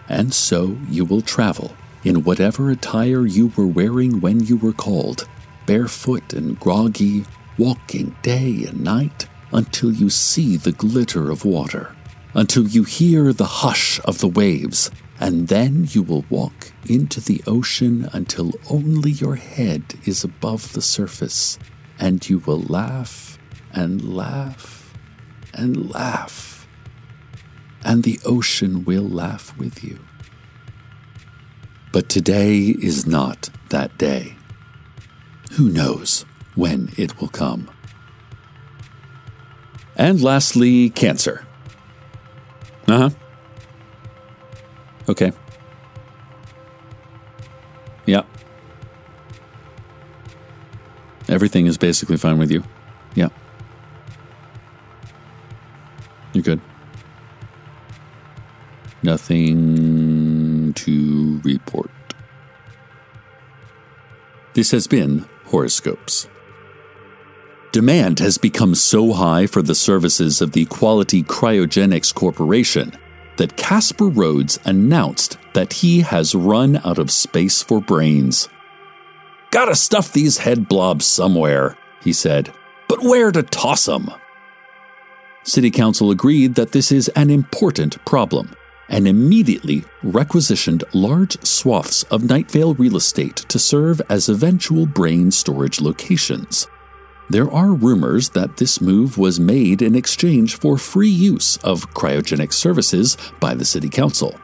and 0.08 0.34
so 0.34 0.78
you 0.90 1.06
will 1.06 1.22
travel 1.22 1.76
in 2.04 2.24
whatever 2.24 2.70
attire 2.70 3.26
you 3.26 3.52
were 3.56 3.66
wearing 3.66 4.22
when 4.22 4.42
you 4.42 4.58
were 4.58 4.74
called, 4.74 5.28
barefoot 5.66 6.34
and 6.34 6.60
groggy, 6.60 7.26
walking 7.58 8.16
day 8.22 8.66
and 8.68 8.84
night 8.84 9.28
until 9.52 9.92
you 9.92 10.10
see 10.10 10.56
the 10.56 10.72
glitter 10.72 11.32
of 11.32 11.46
water, 11.46 11.96
until 12.36 12.68
you 12.68 12.84
hear 12.84 13.34
the 13.34 13.46
hush 13.46 14.00
of 14.06 14.20
the 14.20 14.28
waves 14.28 14.92
and 15.20 15.48
then 15.48 15.88
you 15.92 16.04
will 16.04 16.26
walk 16.30 16.72
into 16.90 17.22
the 17.22 17.42
ocean 17.48 18.10
until 18.14 18.54
only 18.70 19.12
your 19.12 19.36
head 19.36 19.96
is 20.06 20.24
above 20.24 20.74
the 20.74 20.82
surface, 20.82 21.58
and 22.00 22.28
you 22.30 22.40
will 22.40 22.62
laugh 22.62 23.38
and 23.74 24.16
laugh 24.16 24.94
and 25.54 25.90
laugh, 25.92 26.68
and 27.84 28.04
the 28.04 28.20
ocean 28.26 28.84
will 28.84 29.08
laugh 29.08 29.58
with 29.58 29.84
you. 29.84 30.00
But 31.92 32.10
today 32.10 32.76
is 32.82 33.06
not 33.06 33.50
that 33.70 33.98
day. 33.98 34.36
Who 35.54 35.70
knows 35.70 36.26
when 36.56 36.92
it 36.98 37.22
will 37.22 37.30
come? 37.30 37.70
And 39.96 40.22
lastly, 40.22 40.90
Cancer. 40.90 41.46
Uh 42.88 42.98
huh. 42.98 43.10
Okay. 45.08 45.32
Everything 51.36 51.66
is 51.66 51.78
basically 51.78 52.16
fine 52.16 52.38
with 52.38 52.50
you. 52.50 52.64
Yeah. 53.14 53.28
You're 56.32 56.44
good. 56.44 56.62
Nothing 59.04 60.72
to 60.76 61.42
report. 61.44 61.92
This 64.54 64.72
has 64.72 64.88
been 64.88 65.26
Horoscopes. 65.48 66.30
Demand 67.74 68.20
has 68.20 68.38
become 68.38 68.74
so 68.74 69.12
high 69.12 69.46
for 69.46 69.62
the 69.62 69.76
services 69.76 70.42
of 70.42 70.54
the 70.54 70.64
Quality 70.64 71.22
Cryogenics 71.22 72.16
Corporation 72.16 72.94
that 73.36 73.58
Kasper 73.58 74.08
Rhodes 74.08 74.58
announced 74.64 75.38
that 75.54 75.74
he 75.74 76.00
has 76.00 76.34
run 76.34 76.78
out 76.86 76.98
of 76.98 77.12
space 77.12 77.62
for 77.62 77.82
brains. 77.82 78.48
Gotta 79.56 79.76
stuff 79.76 80.12
these 80.12 80.40
head 80.40 80.68
blobs 80.68 81.06
somewhere, 81.06 81.78
he 82.02 82.12
said, 82.12 82.54
but 82.90 83.02
where 83.02 83.32
to 83.32 83.42
toss 83.42 83.86
them? 83.86 84.12
City 85.44 85.72
Council 85.72 86.12
agreed 86.12 86.56
that 86.56 86.74
this 86.74 86.92
is 86.92 87.08
an 87.16 87.30
important 87.30 88.04
problem 88.04 88.54
and 88.90 89.08
immediately 89.08 89.86
requisitioned 90.04 90.84
large 90.92 91.42
swaths 91.42 92.04
of 92.12 92.24
Nightvale 92.24 92.78
real 92.78 92.98
estate 92.98 93.38
to 93.48 93.58
serve 93.58 94.02
as 94.10 94.28
eventual 94.28 94.86
brain 94.86 95.32
storage 95.32 95.80
locations. 95.80 96.68
There 97.30 97.50
are 97.50 97.72
rumors 97.72 98.32
that 98.32 98.58
this 98.58 98.82
move 98.82 99.18
was 99.18 99.40
made 99.40 99.82
in 99.82 99.96
exchange 99.96 100.60
for 100.60 100.78
free 100.78 101.08
use 101.08 101.56
of 101.64 101.92
cryogenic 101.92 102.52
services 102.52 103.16
by 103.40 103.54
the 103.54 103.64
City 103.64 103.88
Council. 103.88 104.38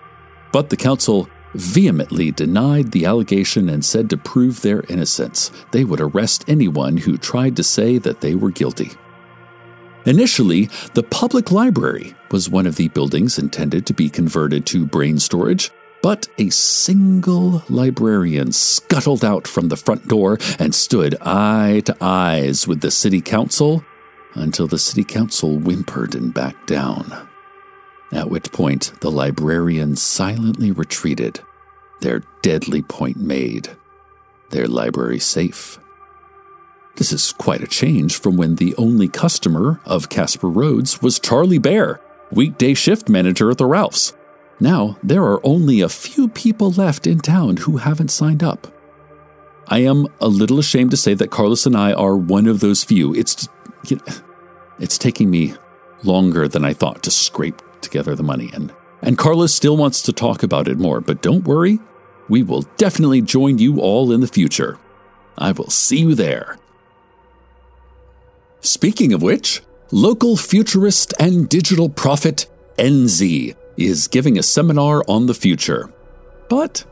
But 0.53 0.69
the 0.69 0.77
Council 0.77 1.27
vehemently 1.53 2.31
denied 2.31 2.91
the 2.91 3.05
allegation 3.05 3.69
and 3.69 3.83
said 3.83 4.09
to 4.09 4.17
prove 4.17 4.61
their 4.61 4.83
innocence, 4.89 5.51
they 5.71 5.83
would 5.83 6.01
arrest 6.01 6.45
anyone 6.47 6.97
who 6.97 7.17
tried 7.17 7.55
to 7.55 7.63
say 7.63 7.97
that 7.97 8.21
they 8.21 8.35
were 8.35 8.51
guilty. 8.51 8.91
Initially, 10.05 10.69
the 10.93 11.03
public 11.03 11.51
library 11.51 12.15
was 12.31 12.49
one 12.49 12.65
of 12.65 12.75
the 12.75 12.87
buildings 12.87 13.37
intended 13.37 13.85
to 13.85 13.93
be 13.93 14.09
converted 14.09 14.65
to 14.67 14.85
brain 14.85 15.19
storage, 15.19 15.69
but 16.01 16.27
a 16.39 16.49
single 16.49 17.63
librarian 17.69 18.51
scuttled 18.51 19.23
out 19.23 19.47
from 19.47 19.67
the 19.67 19.77
front 19.77 20.07
door 20.07 20.39
and 20.57 20.73
stood 20.73 21.15
eye 21.21 21.83
to 21.85 21.95
eyes 22.01 22.67
with 22.67 22.81
the 22.81 22.89
city 22.89 23.21
council 23.21 23.85
until 24.33 24.65
the 24.67 24.79
city 24.79 25.03
council 25.03 25.57
whimpered 25.57 26.15
and 26.15 26.33
backed 26.33 26.65
down. 26.65 27.27
At 28.11 28.29
which 28.29 28.51
point, 28.51 28.91
the 28.99 29.11
librarians 29.11 30.01
silently 30.01 30.71
retreated, 30.71 31.39
their 32.01 32.23
deadly 32.41 32.81
point 32.81 33.17
made, 33.17 33.69
their 34.49 34.67
library 34.67 35.19
safe. 35.19 35.79
This 36.97 37.13
is 37.13 37.31
quite 37.31 37.63
a 37.63 37.67
change 37.67 38.17
from 38.17 38.35
when 38.35 38.55
the 38.55 38.75
only 38.75 39.07
customer 39.07 39.79
of 39.85 40.09
Kasper 40.09 40.49
Rhodes 40.49 41.01
was 41.01 41.19
Charlie 41.19 41.57
Bear, 41.57 42.01
weekday 42.31 42.73
shift 42.73 43.07
manager 43.07 43.49
at 43.49 43.57
the 43.57 43.65
Ralphs. 43.65 44.13
Now, 44.59 44.97
there 45.01 45.23
are 45.23 45.43
only 45.45 45.79
a 45.79 45.89
few 45.89 46.27
people 46.27 46.71
left 46.71 47.07
in 47.07 47.19
town 47.19 47.57
who 47.57 47.77
haven't 47.77 48.11
signed 48.11 48.43
up. 48.43 48.67
I 49.67 49.79
am 49.79 50.07
a 50.19 50.27
little 50.27 50.59
ashamed 50.59 50.91
to 50.91 50.97
say 50.97 51.13
that 51.13 51.31
Carlos 51.31 51.65
and 51.65 51.77
I 51.77 51.93
are 51.93 52.17
one 52.17 52.45
of 52.45 52.59
those 52.59 52.83
few. 52.83 53.15
It's 53.15 53.47
it's 54.79 54.97
taking 54.97 55.31
me 55.31 55.55
longer 56.03 56.47
than 56.47 56.65
I 56.65 56.73
thought 56.73 57.01
to 57.03 57.11
scrape 57.11 57.61
together 57.81 58.15
the 58.15 58.23
money 58.23 58.49
and 58.53 58.73
and 59.01 59.17
Carlos 59.17 59.53
still 59.53 59.77
wants 59.77 60.01
to 60.03 60.13
talk 60.13 60.43
about 60.43 60.67
it 60.67 60.77
more, 60.77 61.01
but 61.01 61.21
don't 61.21 61.43
worry, 61.43 61.79
we 62.29 62.43
will 62.43 62.61
definitely 62.77 63.21
join 63.21 63.57
you 63.57 63.79
all 63.79 64.11
in 64.11 64.21
the 64.21 64.27
future. 64.27 64.77
I 65.37 65.51
will 65.53 65.69
see 65.69 65.99
you 65.99 66.13
there. 66.13 66.57
Speaking 68.59 69.11
of 69.11 69.23
which, 69.23 69.61
local 69.91 70.37
futurist 70.37 71.13
and 71.19 71.49
digital 71.49 71.89
prophet 71.89 72.45
Enzi 72.77 73.55
is 73.75 74.07
giving 74.07 74.37
a 74.37 74.43
seminar 74.43 75.03
on 75.07 75.25
the 75.25 75.33
future. 75.33 75.91
But 76.47 76.85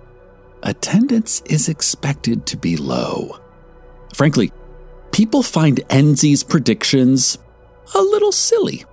attendance 0.64 1.42
is 1.46 1.70
expected 1.70 2.46
to 2.48 2.58
be 2.58 2.76
low. 2.76 3.38
Frankly, 4.16 4.52
people 5.12 5.44
find 5.44 5.78
Enzi's 5.90 6.44
predictions 6.44 7.38
a 7.94 8.00
little 8.00 8.32
silly. 8.32 8.86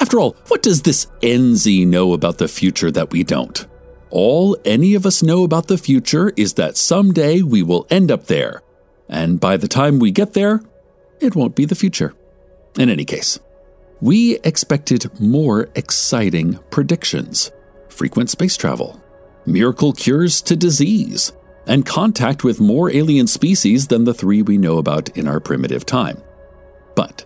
After 0.00 0.18
all, 0.18 0.36
what 0.48 0.62
does 0.62 0.82
this 0.82 1.06
Enzi 1.22 1.86
know 1.86 2.12
about 2.12 2.38
the 2.38 2.48
future 2.48 2.90
that 2.90 3.12
we 3.12 3.22
don't? 3.24 3.66
All 4.10 4.56
any 4.64 4.94
of 4.94 5.06
us 5.06 5.22
know 5.22 5.44
about 5.44 5.66
the 5.66 5.78
future 5.78 6.32
is 6.36 6.54
that 6.54 6.76
someday 6.76 7.42
we 7.42 7.62
will 7.62 7.86
end 7.90 8.10
up 8.10 8.26
there, 8.26 8.62
and 9.08 9.40
by 9.40 9.56
the 9.56 9.68
time 9.68 9.98
we 9.98 10.10
get 10.10 10.34
there, 10.34 10.62
it 11.20 11.34
won't 11.34 11.56
be 11.56 11.64
the 11.64 11.74
future. 11.74 12.14
In 12.78 12.90
any 12.90 13.04
case, 13.04 13.38
we 14.00 14.38
expected 14.44 15.20
more 15.20 15.68
exciting 15.74 16.58
predictions 16.70 17.50
frequent 17.88 18.28
space 18.28 18.56
travel, 18.56 19.00
miracle 19.46 19.92
cures 19.92 20.42
to 20.42 20.56
disease, 20.56 21.32
and 21.66 21.86
contact 21.86 22.42
with 22.42 22.60
more 22.60 22.90
alien 22.90 23.26
species 23.26 23.86
than 23.86 24.04
the 24.04 24.12
three 24.12 24.42
we 24.42 24.58
know 24.58 24.78
about 24.78 25.16
in 25.16 25.28
our 25.28 25.38
primitive 25.38 25.86
time. 25.86 26.20
But 26.96 27.24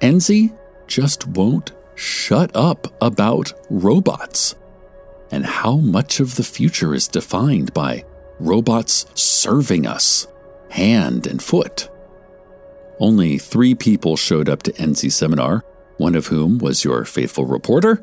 Enzi 0.00 0.56
just 0.88 1.26
won't 1.28 1.72
shut 2.00 2.50
up 2.56 2.86
about 3.02 3.52
robots 3.68 4.54
and 5.30 5.44
how 5.44 5.76
much 5.76 6.18
of 6.18 6.36
the 6.36 6.42
future 6.42 6.94
is 6.94 7.06
defined 7.06 7.74
by 7.74 8.02
robots 8.38 9.04
serving 9.14 9.86
us, 9.86 10.26
hand 10.70 11.26
and 11.26 11.42
foot. 11.42 11.90
Only 12.98 13.36
three 13.36 13.74
people 13.74 14.16
showed 14.16 14.48
up 14.48 14.62
to 14.62 14.72
Enzi's 14.72 15.14
seminar 15.14 15.62
one 15.98 16.14
of 16.14 16.28
whom 16.28 16.56
was 16.56 16.84
your 16.84 17.04
faithful 17.04 17.44
reporter, 17.44 18.02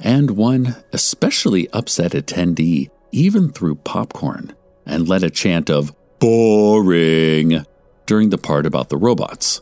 and 0.00 0.32
one 0.32 0.74
especially 0.92 1.70
upset 1.70 2.10
attendee 2.10 2.90
even 3.12 3.52
threw 3.52 3.76
popcorn 3.76 4.56
and 4.84 5.08
led 5.08 5.22
a 5.22 5.30
chant 5.30 5.70
of 5.70 5.94
boring 6.18 7.64
during 8.06 8.30
the 8.30 8.38
part 8.38 8.66
about 8.66 8.88
the 8.88 8.96
robots. 8.96 9.60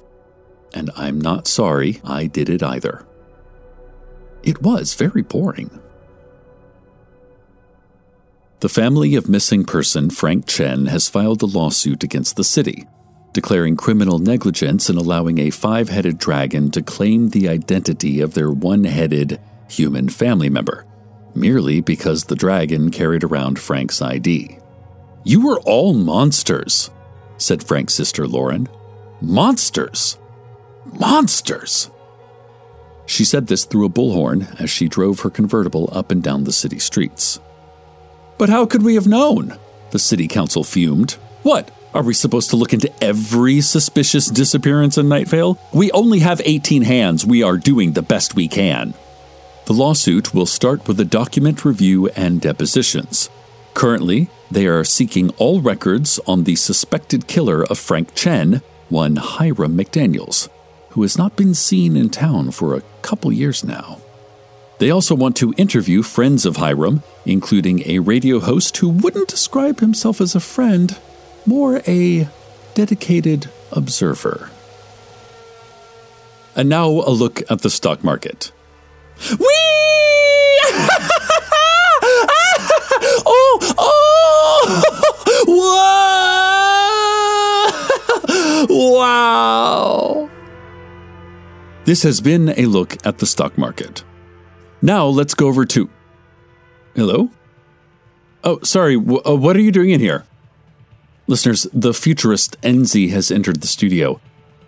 And 0.72 0.90
I'm 0.96 1.20
not 1.20 1.46
sorry 1.46 2.00
I 2.02 2.26
did 2.26 2.48
it 2.48 2.62
either. 2.62 3.06
It 4.44 4.60
was 4.60 4.92
very 4.92 5.22
boring. 5.22 5.70
The 8.60 8.68
family 8.68 9.14
of 9.14 9.28
missing 9.28 9.64
person 9.64 10.10
Frank 10.10 10.46
Chen 10.46 10.86
has 10.86 11.08
filed 11.08 11.42
a 11.42 11.46
lawsuit 11.46 12.04
against 12.04 12.36
the 12.36 12.44
city, 12.44 12.86
declaring 13.32 13.76
criminal 13.76 14.18
negligence 14.18 14.90
in 14.90 14.98
allowing 14.98 15.38
a 15.38 15.48
five 15.50 15.88
headed 15.88 16.18
dragon 16.18 16.70
to 16.72 16.82
claim 16.82 17.30
the 17.30 17.48
identity 17.48 18.20
of 18.20 18.34
their 18.34 18.50
one 18.50 18.84
headed 18.84 19.40
human 19.68 20.10
family 20.10 20.50
member, 20.50 20.84
merely 21.34 21.80
because 21.80 22.24
the 22.24 22.36
dragon 22.36 22.90
carried 22.90 23.24
around 23.24 23.58
Frank's 23.58 24.02
ID. 24.02 24.58
You 25.24 25.50
are 25.52 25.60
all 25.60 25.94
monsters, 25.94 26.90
said 27.38 27.64
Frank's 27.64 27.94
sister 27.94 28.26
Lauren. 28.28 28.68
Monsters! 29.22 30.18
Monsters! 30.98 31.90
She 33.06 33.24
said 33.24 33.46
this 33.46 33.64
through 33.64 33.86
a 33.86 33.90
bullhorn 33.90 34.60
as 34.60 34.70
she 34.70 34.88
drove 34.88 35.20
her 35.20 35.30
convertible 35.30 35.88
up 35.92 36.10
and 36.10 36.22
down 36.22 36.44
the 36.44 36.52
city 36.52 36.78
streets. 36.78 37.40
But 38.38 38.48
how 38.48 38.66
could 38.66 38.82
we 38.82 38.94
have 38.94 39.06
known? 39.06 39.58
The 39.90 39.98
city 39.98 40.26
council 40.26 40.64
fumed. 40.64 41.12
What? 41.42 41.70
Are 41.92 42.02
we 42.02 42.14
supposed 42.14 42.50
to 42.50 42.56
look 42.56 42.72
into 42.72 42.92
every 43.02 43.60
suspicious 43.60 44.26
disappearance 44.26 44.98
in 44.98 45.08
Night 45.08 45.28
Vale? 45.28 45.58
We 45.72 45.92
only 45.92 46.18
have 46.20 46.42
18 46.44 46.82
hands. 46.82 47.24
We 47.24 47.44
are 47.44 47.56
doing 47.56 47.92
the 47.92 48.02
best 48.02 48.34
we 48.34 48.48
can. 48.48 48.94
The 49.66 49.74
lawsuit 49.74 50.34
will 50.34 50.46
start 50.46 50.88
with 50.88 50.98
a 50.98 51.04
document 51.04 51.64
review 51.64 52.08
and 52.16 52.40
depositions. 52.40 53.30
Currently, 53.74 54.28
they 54.50 54.66
are 54.66 54.84
seeking 54.84 55.30
all 55.38 55.60
records 55.60 56.18
on 56.26 56.44
the 56.44 56.56
suspected 56.56 57.26
killer 57.28 57.64
of 57.64 57.78
Frank 57.78 58.14
Chen, 58.14 58.62
one 58.88 59.16
Hiram 59.16 59.76
McDaniels, 59.76 60.48
who 60.94 61.02
has 61.02 61.18
not 61.18 61.36
been 61.36 61.54
seen 61.54 61.96
in 61.96 62.08
town 62.08 62.52
for 62.52 62.74
a 62.76 62.82
couple 63.02 63.32
years 63.32 63.64
now. 63.64 64.00
They 64.78 64.90
also 64.90 65.16
want 65.16 65.36
to 65.38 65.52
interview 65.56 66.02
friends 66.02 66.46
of 66.46 66.58
Hiram, 66.58 67.02
including 67.26 67.82
a 67.84 67.98
radio 67.98 68.38
host 68.38 68.76
who 68.76 68.90
wouldn't 68.90 69.26
describe 69.26 69.80
himself 69.80 70.20
as 70.20 70.36
a 70.36 70.40
friend, 70.40 70.96
more 71.44 71.80
a 71.88 72.28
dedicated 72.74 73.50
observer. 73.72 74.50
And 76.54 76.68
now 76.68 76.86
a 76.88 77.10
look 77.10 77.42
at 77.50 77.62
the 77.62 77.70
stock 77.70 78.04
market. 78.04 78.52
Whee! 79.30 79.36
oh, 83.26 83.74
oh! 83.78 84.82
Whoa! 85.46 86.14
wow! 88.68 89.63
This 91.84 92.02
has 92.02 92.20
been 92.20 92.54
a 92.56 92.66
look 92.66 92.96
at 93.06 93.18
the 93.18 93.26
stock 93.26 93.58
market. 93.58 94.04
Now 94.80 95.06
let's 95.06 95.34
go 95.34 95.48
over 95.48 95.64
to. 95.66 95.90
Hello? 96.94 97.30
Oh, 98.42 98.60
sorry, 98.62 98.96
w- 98.96 99.20
uh, 99.26 99.34
what 99.34 99.56
are 99.56 99.60
you 99.60 99.72
doing 99.72 99.90
in 99.90 100.00
here? 100.00 100.24
Listeners, 101.26 101.66
the 101.72 101.92
futurist 101.94 102.60
Enzi 102.62 103.10
has 103.10 103.30
entered 103.30 103.60
the 103.60 103.66
studio. 103.66 104.20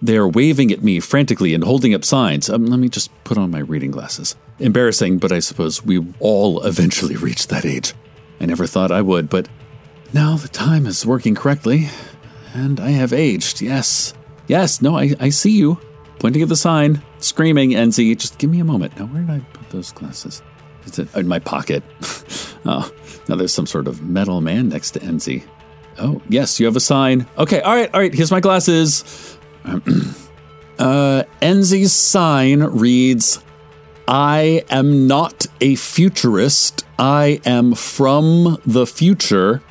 They 0.02 0.16
are 0.16 0.28
waving 0.28 0.70
at 0.72 0.82
me 0.82 1.00
frantically 1.00 1.54
and 1.54 1.64
holding 1.64 1.94
up 1.94 2.04
signs. 2.04 2.50
Um, 2.50 2.66
let 2.66 2.78
me 2.78 2.88
just 2.88 3.10
put 3.24 3.38
on 3.38 3.50
my 3.50 3.58
reading 3.60 3.90
glasses. 3.90 4.36
Embarrassing, 4.58 5.18
but 5.18 5.32
I 5.32 5.38
suppose 5.38 5.84
we 5.84 6.04
all 6.20 6.62
eventually 6.64 7.16
reach 7.28 7.48
that 7.48 7.64
age. 7.64 7.94
I 8.40 8.46
never 8.46 8.66
thought 8.66 8.90
I 8.90 9.00
would, 9.02 9.30
but 9.30 9.48
now 10.12 10.36
the 10.36 10.48
time 10.48 10.86
is 10.86 11.06
working 11.06 11.34
correctly, 11.34 11.88
and 12.52 12.78
I 12.78 12.90
have 12.90 13.12
aged. 13.12 13.62
Yes. 13.62 14.12
Yes, 14.48 14.82
no, 14.82 14.96
I, 14.96 15.14
I 15.18 15.30
see 15.30 15.52
you 15.52 15.78
pointing 16.18 16.42
at 16.42 16.48
the 16.48 16.56
sign, 16.56 17.02
screaming, 17.18 17.70
Enzi, 17.70 18.16
just 18.16 18.38
give 18.38 18.50
me 18.50 18.60
a 18.60 18.64
moment. 18.64 18.98
Now, 18.98 19.06
where 19.06 19.22
did 19.22 19.30
I 19.30 19.40
put 19.52 19.70
those 19.70 19.92
glasses? 19.92 20.42
Is 20.84 20.98
it 20.98 21.14
in 21.14 21.26
my 21.26 21.38
pocket? 21.38 21.82
oh, 22.64 22.90
now 23.28 23.36
there's 23.36 23.52
some 23.52 23.66
sort 23.66 23.88
of 23.88 24.02
metal 24.02 24.40
man 24.40 24.68
next 24.68 24.92
to 24.92 25.00
Enzi. 25.00 25.44
Oh, 25.98 26.20
yes, 26.28 26.60
you 26.60 26.66
have 26.66 26.76
a 26.76 26.80
sign. 26.80 27.26
Okay, 27.38 27.60
all 27.60 27.74
right, 27.74 27.92
all 27.92 28.00
right, 28.00 28.14
here's 28.14 28.30
my 28.30 28.40
glasses. 28.40 29.38
uh, 29.64 31.22
Enzi's 31.40 31.92
sign 31.92 32.62
reads 32.62 33.42
I 34.08 34.64
am 34.70 35.06
not 35.06 35.46
a 35.60 35.74
futurist. 35.74 36.84
I 36.98 37.40
am 37.44 37.74
from 37.74 38.58
the 38.64 38.86
future, 38.86 39.62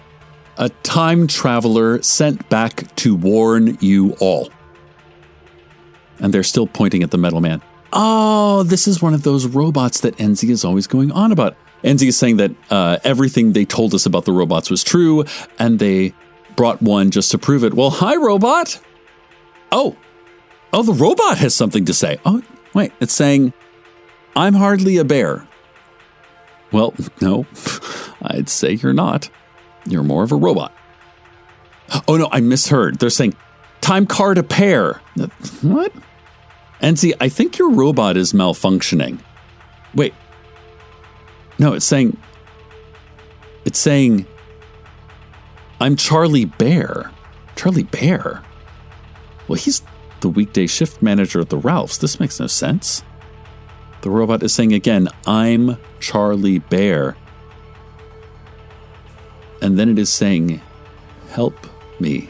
a 0.58 0.70
time 0.70 1.28
traveler 1.28 2.02
sent 2.02 2.50
back 2.50 2.94
to 2.98 3.16
warn 3.16 3.78
you 3.80 4.16
all 4.20 4.50
and 6.20 6.34
they're 6.34 6.44
still 6.44 6.68
pointing 6.68 7.04
at 7.04 7.12
the 7.12 7.18
metal 7.18 7.42
man. 7.42 7.62
Oh, 7.94 8.64
this 8.64 8.88
is 8.88 9.02
one 9.02 9.14
of 9.14 9.24
those 9.24 9.46
robots 9.46 10.02
that 10.02 10.18
Enzi 10.18 10.50
is 10.50 10.66
always 10.66 10.88
going 10.88 11.12
on 11.12 11.32
about. 11.32 11.56
Enzi 11.84 12.08
is 12.08 12.18
saying 12.18 12.38
that 12.38 12.52
uh, 12.70 12.98
everything 13.04 13.54
they 13.54 13.64
told 13.64 13.94
us 13.94 14.06
about 14.06 14.26
the 14.26 14.32
robots 14.32 14.70
was 14.70 14.84
true, 14.84 15.24
and 15.60 15.80
they 15.80 16.14
brought 16.56 16.82
one 16.82 17.12
just 17.12 17.32
to 17.32 17.38
prove 17.38 17.64
it. 17.64 17.74
Well, 17.74 17.92
hi, 17.92 18.16
robot. 18.16 18.82
Oh, 19.72 19.96
oh, 20.74 20.84
the 20.84 20.94
robot 20.94 21.38
has 21.38 21.54
something 21.54 21.86
to 21.86 21.94
say. 21.94 22.18
Oh, 22.26 22.42
wait, 22.74 22.92
it's 23.00 23.14
saying, 23.14 23.54
I'm 24.36 24.56
hardly 24.56 24.98
a 24.98 25.04
bear. 25.04 25.48
Well, 26.72 26.94
no, 27.22 27.46
I'd 28.22 28.50
say 28.50 28.74
you're 28.74 28.94
not. 28.94 29.30
You're 29.86 30.04
more 30.04 30.24
of 30.24 30.32
a 30.32 30.36
robot. 30.36 30.74
Oh, 32.08 32.18
no, 32.18 32.28
I 32.32 32.42
misheard. 32.42 33.00
They're 33.00 33.10
saying, 33.12 33.36
time 33.86 34.08
card 34.08 34.40
a 34.40 34.44
pair. 34.44 35.00
What? 35.62 35.94
See, 36.96 37.14
I 37.22 37.30
think 37.30 37.60
your 37.60 37.70
robot 37.70 38.18
is 38.18 38.34
malfunctioning. 38.34 39.20
Wait. 39.94 40.14
No, 41.60 41.74
it's 41.74 41.86
saying. 41.86 42.18
It's 43.64 43.78
saying. 43.78 44.26
I'm 45.80 45.96
Charlie 45.96 46.46
Bear. 46.46 47.12
Charlie 47.56 47.84
Bear? 47.84 48.44
Well, 49.48 49.58
he's 49.58 49.84
the 50.22 50.30
weekday 50.30 50.66
shift 50.66 51.04
manager 51.04 51.40
at 51.40 51.50
the 51.50 51.58
Ralphs. 51.58 52.00
This 52.00 52.20
makes 52.20 52.40
no 52.40 52.48
sense. 52.48 53.04
The 54.02 54.10
robot 54.10 54.42
is 54.42 54.54
saying 54.54 54.74
again, 54.74 55.10
I'm 55.28 55.78
Charlie 56.00 56.60
Bear. 56.60 57.16
And 59.62 59.78
then 59.78 59.90
it 59.90 60.00
is 60.00 60.12
saying, 60.12 60.62
Help 61.30 61.56
me. 62.00 62.30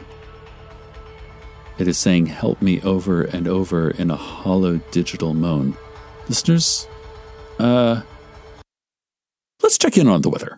It 1.77 1.87
is 1.87 1.97
saying, 1.97 2.27
Help 2.27 2.61
me 2.61 2.81
over 2.81 3.23
and 3.23 3.47
over 3.47 3.91
in 3.91 4.09
a 4.09 4.15
hollow 4.15 4.77
digital 4.91 5.33
moan. 5.33 5.77
Listeners, 6.29 6.87
uh, 7.59 8.01
let's 9.61 9.77
check 9.77 9.97
in 9.97 10.07
on 10.07 10.21
the 10.21 10.29
weather. 10.29 10.57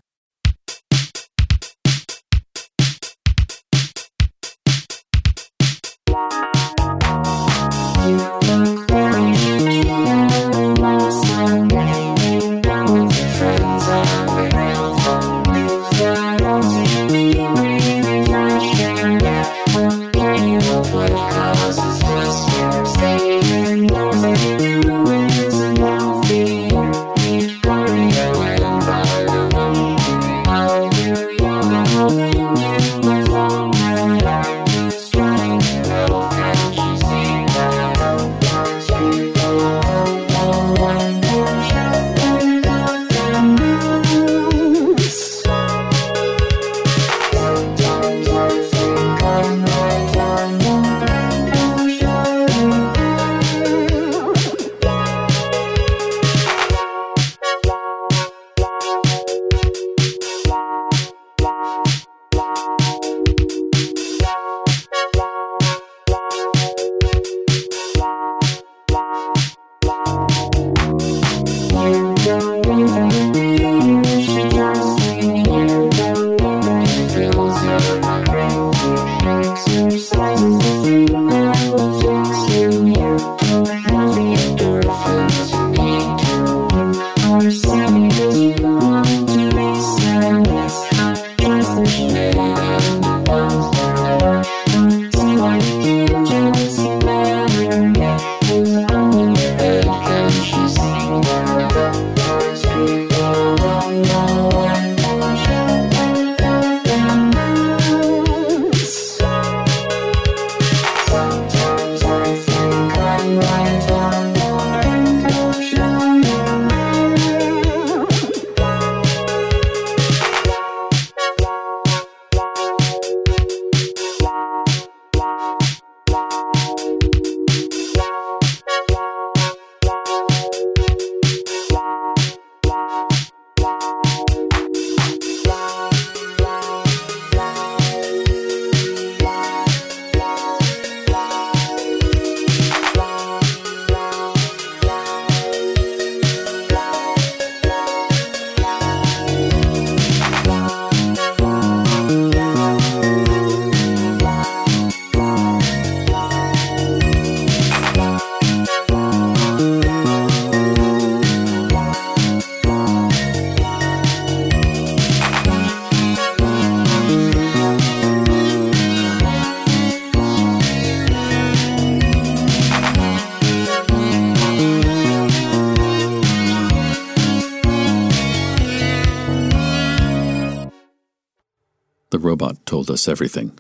The 182.18 182.24
robot 182.24 182.66
told 182.66 182.90
us 182.90 183.08
everything. 183.08 183.60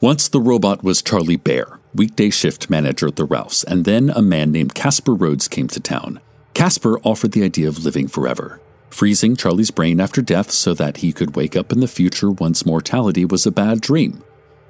Once 0.00 0.28
the 0.28 0.40
robot 0.40 0.84
was 0.84 1.02
Charlie 1.02 1.34
Bear, 1.34 1.80
weekday 1.92 2.30
shift 2.30 2.70
manager 2.70 3.08
at 3.08 3.16
the 3.16 3.24
Ralphs, 3.24 3.64
and 3.64 3.84
then 3.84 4.10
a 4.10 4.22
man 4.22 4.52
named 4.52 4.76
Kasper 4.76 5.12
Rhodes 5.12 5.48
came 5.48 5.66
to 5.66 5.80
town. 5.80 6.20
Kasper 6.54 7.00
offered 7.00 7.32
the 7.32 7.42
idea 7.42 7.66
of 7.66 7.84
living 7.84 8.06
forever, 8.06 8.60
freezing 8.90 9.34
Charlie's 9.34 9.72
brain 9.72 10.00
after 10.00 10.22
death 10.22 10.52
so 10.52 10.72
that 10.72 10.98
he 10.98 11.12
could 11.12 11.34
wake 11.34 11.56
up 11.56 11.72
in 11.72 11.80
the 11.80 11.88
future 11.88 12.30
once 12.30 12.64
mortality 12.64 13.24
was 13.24 13.44
a 13.44 13.50
bad 13.50 13.80
dream, 13.80 14.22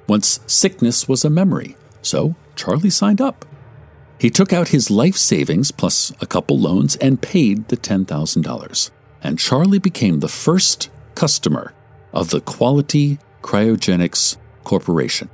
once 0.07 0.39
sickness 0.47 1.07
was 1.07 1.23
a 1.23 1.29
memory. 1.29 1.75
So 2.01 2.33
Charlie 2.55 2.89
signed 2.89 3.21
up. 3.21 3.45
He 4.17 4.31
took 4.31 4.51
out 4.51 4.69
his 4.69 4.89
life 4.89 5.15
savings 5.15 5.69
plus 5.69 6.11
a 6.19 6.25
couple 6.25 6.57
loans 6.57 6.95
and 6.95 7.21
paid 7.21 7.67
the 7.67 7.77
$10,000. 7.77 8.89
And 9.21 9.37
Charlie 9.37 9.77
became 9.77 10.21
the 10.21 10.27
first 10.27 10.89
customer 11.13 11.75
of 12.13 12.29
the 12.29 12.41
Quality 12.41 13.19
Cryogenics 13.41 14.37
Corporation. 14.63 15.29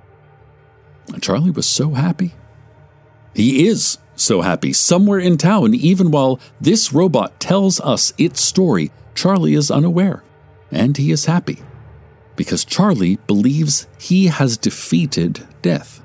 And 1.13 1.21
Charlie 1.21 1.51
was 1.51 1.65
so 1.65 1.91
happy. 1.91 2.33
He 3.33 3.67
is 3.67 3.97
so 4.15 4.41
happy. 4.41 4.73
Somewhere 4.73 5.19
in 5.19 5.37
town, 5.37 5.73
even 5.73 6.11
while 6.11 6.39
this 6.59 6.91
robot 6.91 7.39
tells 7.39 7.79
us 7.81 8.13
its 8.17 8.41
story, 8.41 8.91
Charlie 9.15 9.53
is 9.53 9.71
unaware. 9.71 10.23
And 10.71 10.97
he 10.97 11.11
is 11.11 11.25
happy. 11.25 11.59
Because 12.35 12.65
Charlie 12.65 13.17
believes 13.27 13.87
he 13.99 14.27
has 14.27 14.57
defeated 14.57 15.47
death. 15.61 16.01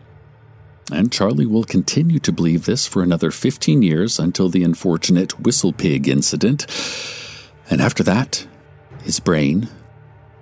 And 0.90 1.12
Charlie 1.12 1.46
will 1.46 1.64
continue 1.64 2.18
to 2.20 2.32
believe 2.32 2.64
this 2.64 2.86
for 2.86 3.02
another 3.02 3.30
15 3.30 3.82
years 3.82 4.18
until 4.18 4.48
the 4.48 4.62
unfortunate 4.62 5.40
whistle 5.40 5.72
pig 5.72 6.08
incident. 6.08 6.66
And 7.70 7.80
after 7.80 8.02
that, 8.02 8.46
his 9.02 9.20
brain 9.20 9.68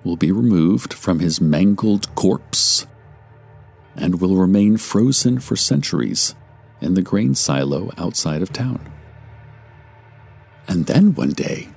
will 0.05 0.17
be 0.17 0.33
removed 0.33 0.93
from 0.95 1.19
his 1.19 1.41
mangled 1.41 2.15
corpse 2.15 2.87
and 3.97 4.21
will 4.21 4.37
remain 4.37 4.77
frozen 4.77 5.39
for 5.39 5.57
centuries 5.57 6.35
in 6.81 6.95
the 6.95 7.03
grain 7.03 7.35
silo 7.35 7.91
outside 7.99 8.43
of 8.43 8.53
town. 8.53 8.81
And 10.67 10.87
then 10.87 11.15
one 11.15 11.33
day, 11.33 11.69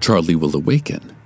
Charlie 0.00 0.34
will 0.34 0.54
awaken. 0.56 1.16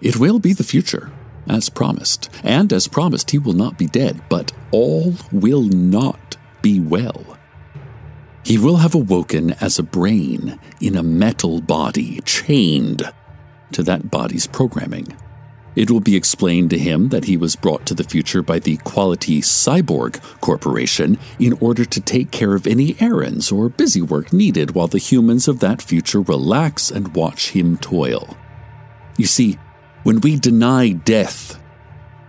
It 0.00 0.16
will 0.16 0.38
be 0.38 0.52
the 0.52 0.64
future, 0.64 1.10
as 1.48 1.68
promised. 1.68 2.28
And 2.42 2.72
as 2.72 2.88
promised, 2.88 3.30
he 3.30 3.38
will 3.38 3.52
not 3.52 3.78
be 3.78 3.86
dead, 3.86 4.22
but 4.28 4.52
all 4.70 5.14
will 5.32 5.62
not 5.62 6.36
be 6.62 6.80
well. 6.80 7.38
He 8.44 8.58
will 8.58 8.76
have 8.76 8.94
awoken 8.94 9.52
as 9.60 9.78
a 9.78 9.82
brain 9.82 10.58
in 10.80 10.96
a 10.96 11.02
metal 11.02 11.60
body, 11.60 12.20
chained 12.24 13.02
to 13.72 13.82
that 13.82 14.10
body's 14.10 14.46
programming. 14.46 15.16
It 15.78 15.92
will 15.92 16.00
be 16.00 16.16
explained 16.16 16.70
to 16.70 16.78
him 16.78 17.10
that 17.10 17.26
he 17.26 17.36
was 17.36 17.54
brought 17.54 17.86
to 17.86 17.94
the 17.94 18.02
future 18.02 18.42
by 18.42 18.58
the 18.58 18.78
Quality 18.78 19.40
Cyborg 19.40 20.20
Corporation 20.40 21.20
in 21.38 21.52
order 21.60 21.84
to 21.84 22.00
take 22.00 22.32
care 22.32 22.56
of 22.56 22.66
any 22.66 22.96
errands 22.98 23.52
or 23.52 23.68
busy 23.68 24.02
work 24.02 24.32
needed 24.32 24.74
while 24.74 24.88
the 24.88 24.98
humans 24.98 25.46
of 25.46 25.60
that 25.60 25.80
future 25.80 26.20
relax 26.20 26.90
and 26.90 27.14
watch 27.14 27.50
him 27.50 27.76
toil. 27.76 28.36
You 29.16 29.26
see, 29.26 29.56
when 30.02 30.20
we 30.20 30.34
deny 30.34 30.90
death 30.90 31.60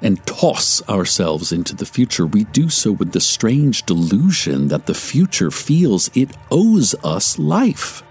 and 0.03 0.23
toss 0.27 0.88
ourselves 0.88 1.51
into 1.51 1.75
the 1.75 1.88
future, 1.88 2.27
we 2.27 2.43
do 2.43 2.69
so 2.69 2.91
with 2.91 3.13
the 3.13 3.19
strange 3.19 3.83
delusion 3.88 4.67
that 4.67 4.85
the 4.85 4.93
future 4.93 5.49
feels 5.49 6.12
it 6.13 6.38
owes 6.51 6.93
us 7.03 7.39
life 7.39 8.03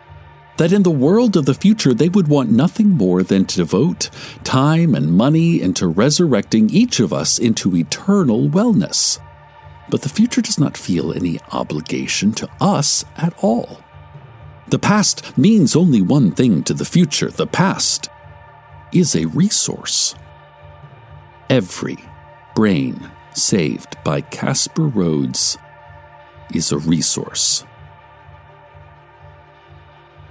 that 0.58 0.72
in 0.72 0.82
the 0.82 0.90
world 0.90 1.36
of 1.36 1.46
the 1.46 1.54
future 1.54 1.94
they 1.94 2.08
would 2.08 2.28
want 2.28 2.50
nothing 2.50 2.90
more 2.90 3.22
than 3.22 3.44
to 3.46 3.56
devote 3.56 4.10
time 4.44 4.94
and 4.94 5.16
money 5.16 5.62
into 5.62 5.86
resurrecting 5.86 6.68
each 6.70 7.00
of 7.00 7.12
us 7.12 7.38
into 7.38 7.76
eternal 7.76 8.48
wellness. 8.48 9.18
But 9.88 10.02
the 10.02 10.08
future 10.08 10.42
does 10.42 10.58
not 10.58 10.76
feel 10.76 11.12
any 11.12 11.38
obligation 11.52 12.32
to 12.32 12.48
us 12.60 13.04
at 13.16 13.32
all. 13.42 13.80
The 14.66 14.80
past 14.80 15.38
means 15.38 15.76
only 15.76 16.02
one 16.02 16.32
thing 16.32 16.62
to 16.64 16.74
the 16.74 16.84
future 16.84 17.30
the 17.30 17.46
past 17.46 18.08
is 18.92 19.14
a 19.14 19.26
resource. 19.26 20.14
Every 21.48 21.96
brain 22.54 23.10
saved 23.32 23.96
by 24.04 24.20
Kasper 24.22 24.88
Rhodes 24.88 25.56
is 26.52 26.72
a 26.72 26.78
resource. 26.78 27.64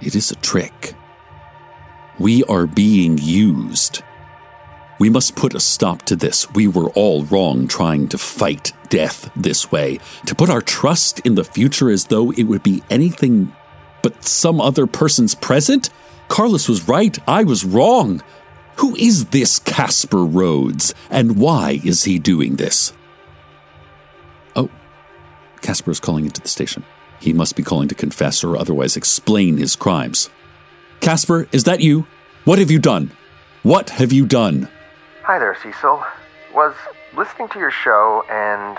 It 0.00 0.14
is 0.14 0.30
a 0.30 0.36
trick. 0.36 0.94
We 2.18 2.44
are 2.44 2.66
being 2.66 3.18
used. 3.18 4.02
We 4.98 5.10
must 5.10 5.36
put 5.36 5.54
a 5.54 5.60
stop 5.60 6.02
to 6.02 6.16
this. 6.16 6.50
We 6.52 6.66
were 6.66 6.90
all 6.90 7.24
wrong 7.24 7.68
trying 7.68 8.08
to 8.08 8.18
fight 8.18 8.72
death 8.88 9.30
this 9.36 9.70
way, 9.70 9.98
to 10.26 10.34
put 10.34 10.50
our 10.50 10.62
trust 10.62 11.20
in 11.20 11.34
the 11.36 11.44
future 11.44 11.90
as 11.90 12.06
though 12.06 12.32
it 12.32 12.44
would 12.44 12.62
be 12.62 12.82
anything 12.90 13.54
but 14.02 14.24
some 14.24 14.60
other 14.60 14.86
person's 14.86 15.34
present. 15.34 15.90
Carlos 16.28 16.68
was 16.68 16.88
right, 16.88 17.16
I 17.28 17.44
was 17.44 17.64
wrong. 17.64 18.22
Who 18.76 18.94
is 18.96 19.26
this 19.26 19.58
Kasper 19.58 20.24
Rhodes, 20.24 20.94
and 21.10 21.38
why 21.38 21.80
is 21.84 22.04
he 22.04 22.18
doing 22.18 22.56
this? 22.56 22.92
Oh, 24.54 24.70
Kasper 25.60 25.90
is 25.90 26.00
calling 26.00 26.26
into 26.26 26.40
the 26.40 26.48
station. 26.48 26.84
He 27.20 27.32
must 27.32 27.56
be 27.56 27.62
calling 27.62 27.88
to 27.88 27.94
confess 27.94 28.44
or 28.44 28.56
otherwise 28.56 28.96
explain 28.96 29.56
his 29.56 29.76
crimes. 29.76 30.30
Kasper, 31.00 31.48
is 31.52 31.64
that 31.64 31.80
you? 31.80 32.06
What 32.44 32.58
have 32.58 32.70
you 32.70 32.78
done? 32.78 33.10
What 33.62 33.90
have 33.90 34.12
you 34.12 34.26
done? 34.26 34.68
Hi 35.22 35.38
there, 35.38 35.56
Cecil. 35.62 36.02
Was 36.54 36.74
listening 37.16 37.48
to 37.48 37.58
your 37.58 37.70
show 37.70 38.24
and 38.30 38.78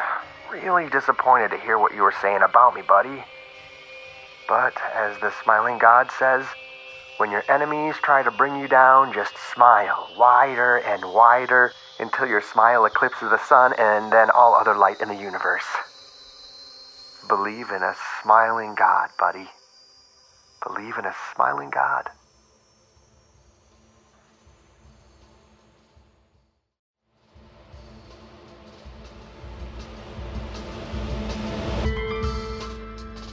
really 0.51 0.89
disappointed 0.89 1.51
to 1.51 1.57
hear 1.57 1.77
what 1.77 1.93
you 1.93 2.01
were 2.01 2.13
saying 2.21 2.41
about 2.41 2.75
me, 2.75 2.81
buddy. 2.81 3.23
But 4.47 4.73
as 4.95 5.19
the 5.21 5.31
smiling 5.43 5.77
God 5.77 6.09
says, 6.17 6.45
when 7.17 7.31
your 7.31 7.43
enemies 7.49 7.95
try 8.01 8.23
to 8.23 8.31
bring 8.31 8.59
you 8.59 8.67
down, 8.67 9.13
just 9.13 9.33
smile 9.53 10.09
wider 10.17 10.77
and 10.77 11.03
wider 11.13 11.73
until 11.99 12.25
your 12.25 12.41
smile 12.41 12.85
eclipses 12.85 13.29
the 13.29 13.37
sun 13.45 13.73
and 13.77 14.11
then 14.11 14.29
all 14.31 14.55
other 14.55 14.75
light 14.75 15.01
in 15.01 15.09
the 15.09 15.15
universe. 15.15 15.65
Believe 17.27 17.69
in 17.69 17.83
a 17.83 17.95
smiling 18.23 18.75
God, 18.75 19.09
buddy. 19.19 19.49
Believe 20.65 20.97
in 20.97 21.05
a 21.05 21.13
smiling 21.33 21.69
God. 21.69 22.09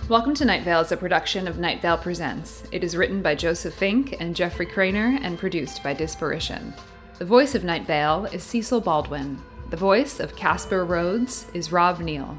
Welcome 0.09 0.35
to 0.35 0.45
Night 0.45 0.63
Vale 0.63 0.81
is 0.81 0.93
a 0.93 0.97
production 0.97 1.49
of 1.49 1.59
Night 1.59 1.81
Vale 1.81 1.99
Presents. 1.99 2.65
It 2.73 2.85
is 2.85 2.97
written 2.97 3.23
by 3.23 3.35
Joseph 3.35 3.75
Fink 3.75 4.21
and 4.21 4.37
Jeffrey 4.37 4.67
Cranor 4.67 5.19
and 5.23 5.39
produced 5.39 5.83
by 5.83 5.95
Disparition. 5.95 6.77
The 7.19 7.25
voice 7.25 7.55
of 7.55 7.65
Night 7.65 7.87
Vale 7.87 8.27
is 8.27 8.43
Cecil 8.43 8.81
Baldwin. 8.81 9.41
The 9.71 9.77
voice 9.77 10.21
of 10.21 10.37
Kasper 10.37 10.85
Rhodes 10.85 11.47
is 11.55 11.73
Rob 11.73 12.01
Neill. 12.01 12.37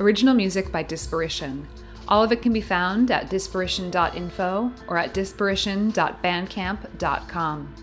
Original 0.00 0.34
music 0.34 0.70
by 0.70 0.84
Disparition. 0.84 1.64
All 2.06 2.22
of 2.22 2.30
it 2.32 2.42
can 2.42 2.52
be 2.52 2.60
found 2.60 3.10
at 3.10 3.30
disparition.info 3.30 4.72
or 4.86 4.96
at 4.96 5.12
disparition.bandcamp.com. 5.12 7.74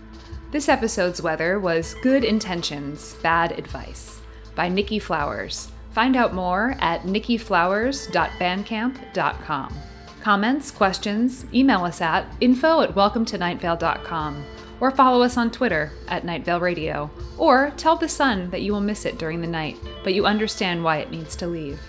This 0.50 0.68
episode's 0.68 1.22
weather 1.22 1.60
was 1.60 1.94
Good 2.02 2.24
Intentions, 2.24 3.14
Bad 3.22 3.52
Advice 3.52 4.20
by 4.54 4.68
Nicky 4.68 4.98
Flowers. 4.98 5.70
Find 5.92 6.16
out 6.16 6.34
more 6.34 6.76
at 6.80 7.02
nickyflowers.bandcamp.com. 7.02 9.74
Comments, 10.20 10.70
questions, 10.72 11.46
email 11.54 11.84
us 11.84 12.00
at 12.00 12.26
info 12.40 12.80
at 12.80 12.92
welcometonightvale.com 12.94 14.44
or 14.80 14.90
follow 14.90 15.22
us 15.22 15.36
on 15.36 15.50
Twitter 15.50 15.92
at 16.08 16.24
Night 16.24 16.44
Vale 16.44 16.60
Radio, 16.60 17.10
or 17.38 17.72
tell 17.76 17.96
the 17.96 18.08
sun 18.08 18.50
that 18.50 18.62
you 18.62 18.72
will 18.72 18.80
miss 18.80 19.06
it 19.06 19.18
during 19.18 19.40
the 19.40 19.46
night, 19.46 19.76
but 20.04 20.14
you 20.14 20.26
understand 20.26 20.84
why 20.84 20.98
it 20.98 21.10
needs 21.10 21.34
to 21.36 21.46
leave. 21.46 21.80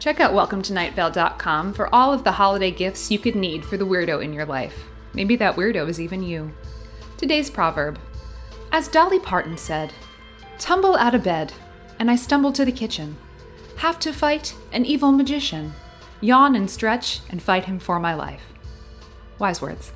Check 0.00 0.18
out 0.18 0.32
welcometonightvale.com 0.32 1.74
for 1.74 1.94
all 1.94 2.14
of 2.14 2.24
the 2.24 2.32
holiday 2.32 2.70
gifts 2.70 3.10
you 3.10 3.18
could 3.18 3.36
need 3.36 3.62
for 3.62 3.76
the 3.76 3.86
weirdo 3.86 4.24
in 4.24 4.32
your 4.32 4.46
life. 4.46 4.86
Maybe 5.12 5.36
that 5.36 5.56
weirdo 5.56 5.86
is 5.90 6.00
even 6.00 6.22
you. 6.22 6.50
Today's 7.18 7.50
proverb 7.50 7.98
As 8.72 8.88
Dolly 8.88 9.20
Parton 9.20 9.58
said, 9.58 9.92
tumble 10.58 10.96
out 10.96 11.14
of 11.14 11.22
bed, 11.22 11.52
and 11.98 12.10
I 12.10 12.16
stumble 12.16 12.50
to 12.52 12.64
the 12.64 12.72
kitchen. 12.72 13.14
Have 13.76 13.98
to 13.98 14.12
fight 14.14 14.54
an 14.72 14.86
evil 14.86 15.12
magician. 15.12 15.74
Yawn 16.22 16.56
and 16.56 16.70
stretch 16.70 17.20
and 17.28 17.42
fight 17.42 17.66
him 17.66 17.78
for 17.78 18.00
my 18.00 18.14
life. 18.14 18.54
Wise 19.38 19.60
words. 19.60 19.92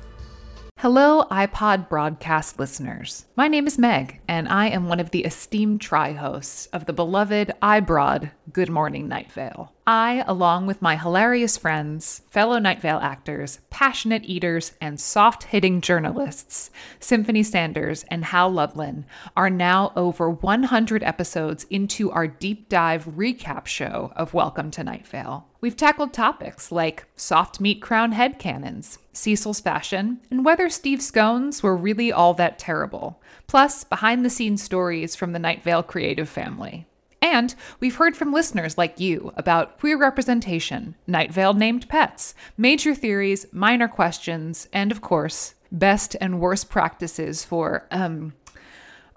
Hello, 0.79 1.23
iPod 1.31 1.87
broadcast 1.87 2.59
listeners. 2.59 3.27
My 3.37 3.47
name 3.47 3.65
is 3.65 3.77
Meg, 3.77 4.19
and 4.27 4.49
I 4.49 4.67
am 4.67 4.89
one 4.89 4.99
of 4.99 5.11
the 5.11 5.23
esteemed 5.23 5.79
tri 5.79 6.11
hosts 6.11 6.65
of 6.73 6.85
the 6.85 6.91
beloved 6.91 7.53
iBroad 7.61 8.31
Good 8.51 8.69
Morning 8.69 9.07
Night 9.07 9.31
Vale. 9.31 9.71
I, 9.87 10.25
along 10.27 10.67
with 10.67 10.81
my 10.81 10.97
hilarious 10.97 11.55
friends, 11.55 12.23
fellow 12.29 12.59
Night 12.59 12.81
Vale 12.81 12.99
actors, 12.99 13.59
passionate 13.69 14.25
eaters, 14.25 14.73
and 14.81 14.99
soft 14.99 15.43
hitting 15.43 15.79
journalists, 15.79 16.71
Symphony 16.99 17.41
Sanders 17.41 18.03
and 18.09 18.25
Hal 18.25 18.51
Lublin, 18.51 19.05
are 19.37 19.49
now 19.49 19.93
over 19.95 20.29
100 20.29 21.03
episodes 21.03 21.65
into 21.69 22.11
our 22.11 22.27
deep 22.27 22.67
dive 22.67 23.05
recap 23.05 23.65
show 23.65 24.11
of 24.17 24.33
Welcome 24.33 24.71
to 24.71 24.83
Night 24.83 25.07
Vale. 25.07 25.47
We've 25.65 25.75
tackled 25.75 26.13
topics 26.13 26.71
like 26.71 27.07
soft 27.15 27.59
meat 27.59 27.81
crown 27.81 28.11
head 28.11 28.37
cannons, 28.37 28.99
Cecil's 29.13 29.59
fashion, 29.59 30.21
and 30.29 30.45
whether 30.45 30.69
Steve 30.69 31.01
scones 31.01 31.63
were 31.63 31.75
really 31.75 32.11
all 32.11 32.35
that 32.35 32.59
terrible, 32.59 33.19
plus 33.47 33.83
behind 33.83 34.23
the 34.23 34.29
scenes 34.29 34.61
stories 34.61 35.15
from 35.15 35.31
the 35.31 35.39
Night 35.39 35.63
Vale 35.63 35.81
creative 35.81 36.29
family. 36.29 36.85
And 37.19 37.55
we've 37.79 37.95
heard 37.95 38.15
from 38.15 38.31
listeners 38.31 38.77
like 38.77 38.99
you 38.99 39.33
about 39.37 39.79
queer 39.79 39.97
representation, 39.97 40.93
Night 41.07 41.31
Vale 41.33 41.55
named 41.55 41.89
pets, 41.89 42.35
major 42.55 42.93
theories, 42.93 43.47
minor 43.51 43.87
questions, 43.87 44.67
and 44.71 44.91
of 44.91 45.01
course, 45.01 45.55
best 45.71 46.15
and 46.21 46.39
worst 46.39 46.69
practices 46.69 47.43
for 47.43 47.87
um, 47.89 48.33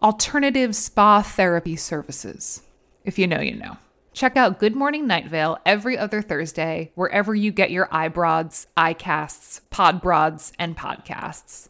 alternative 0.02 0.74
spa 0.74 1.20
therapy 1.20 1.76
services. 1.76 2.62
If 3.04 3.18
you 3.18 3.26
know, 3.26 3.40
you 3.40 3.56
know. 3.56 3.76
Check 4.18 4.36
out 4.36 4.58
Good 4.58 4.74
Morning 4.74 5.06
Night 5.06 5.28
Vale 5.28 5.58
every 5.64 5.96
other 5.96 6.20
Thursday, 6.20 6.90
wherever 6.96 7.36
you 7.36 7.52
get 7.52 7.70
your 7.70 7.86
eyebroads, 7.86 8.66
iCasts, 8.76 9.60
podbroads, 9.70 10.50
and 10.58 10.76
podcasts. 10.76 11.68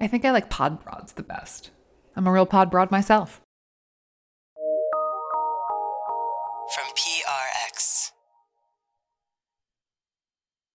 I 0.00 0.06
think 0.06 0.24
I 0.24 0.30
like 0.30 0.48
podbroads 0.48 1.16
the 1.16 1.24
best. 1.24 1.72
I'm 2.14 2.28
a 2.28 2.32
real 2.32 2.46
podbroad 2.46 2.92
myself. 2.92 3.40
from 6.72 6.84
PRX. 6.96 7.13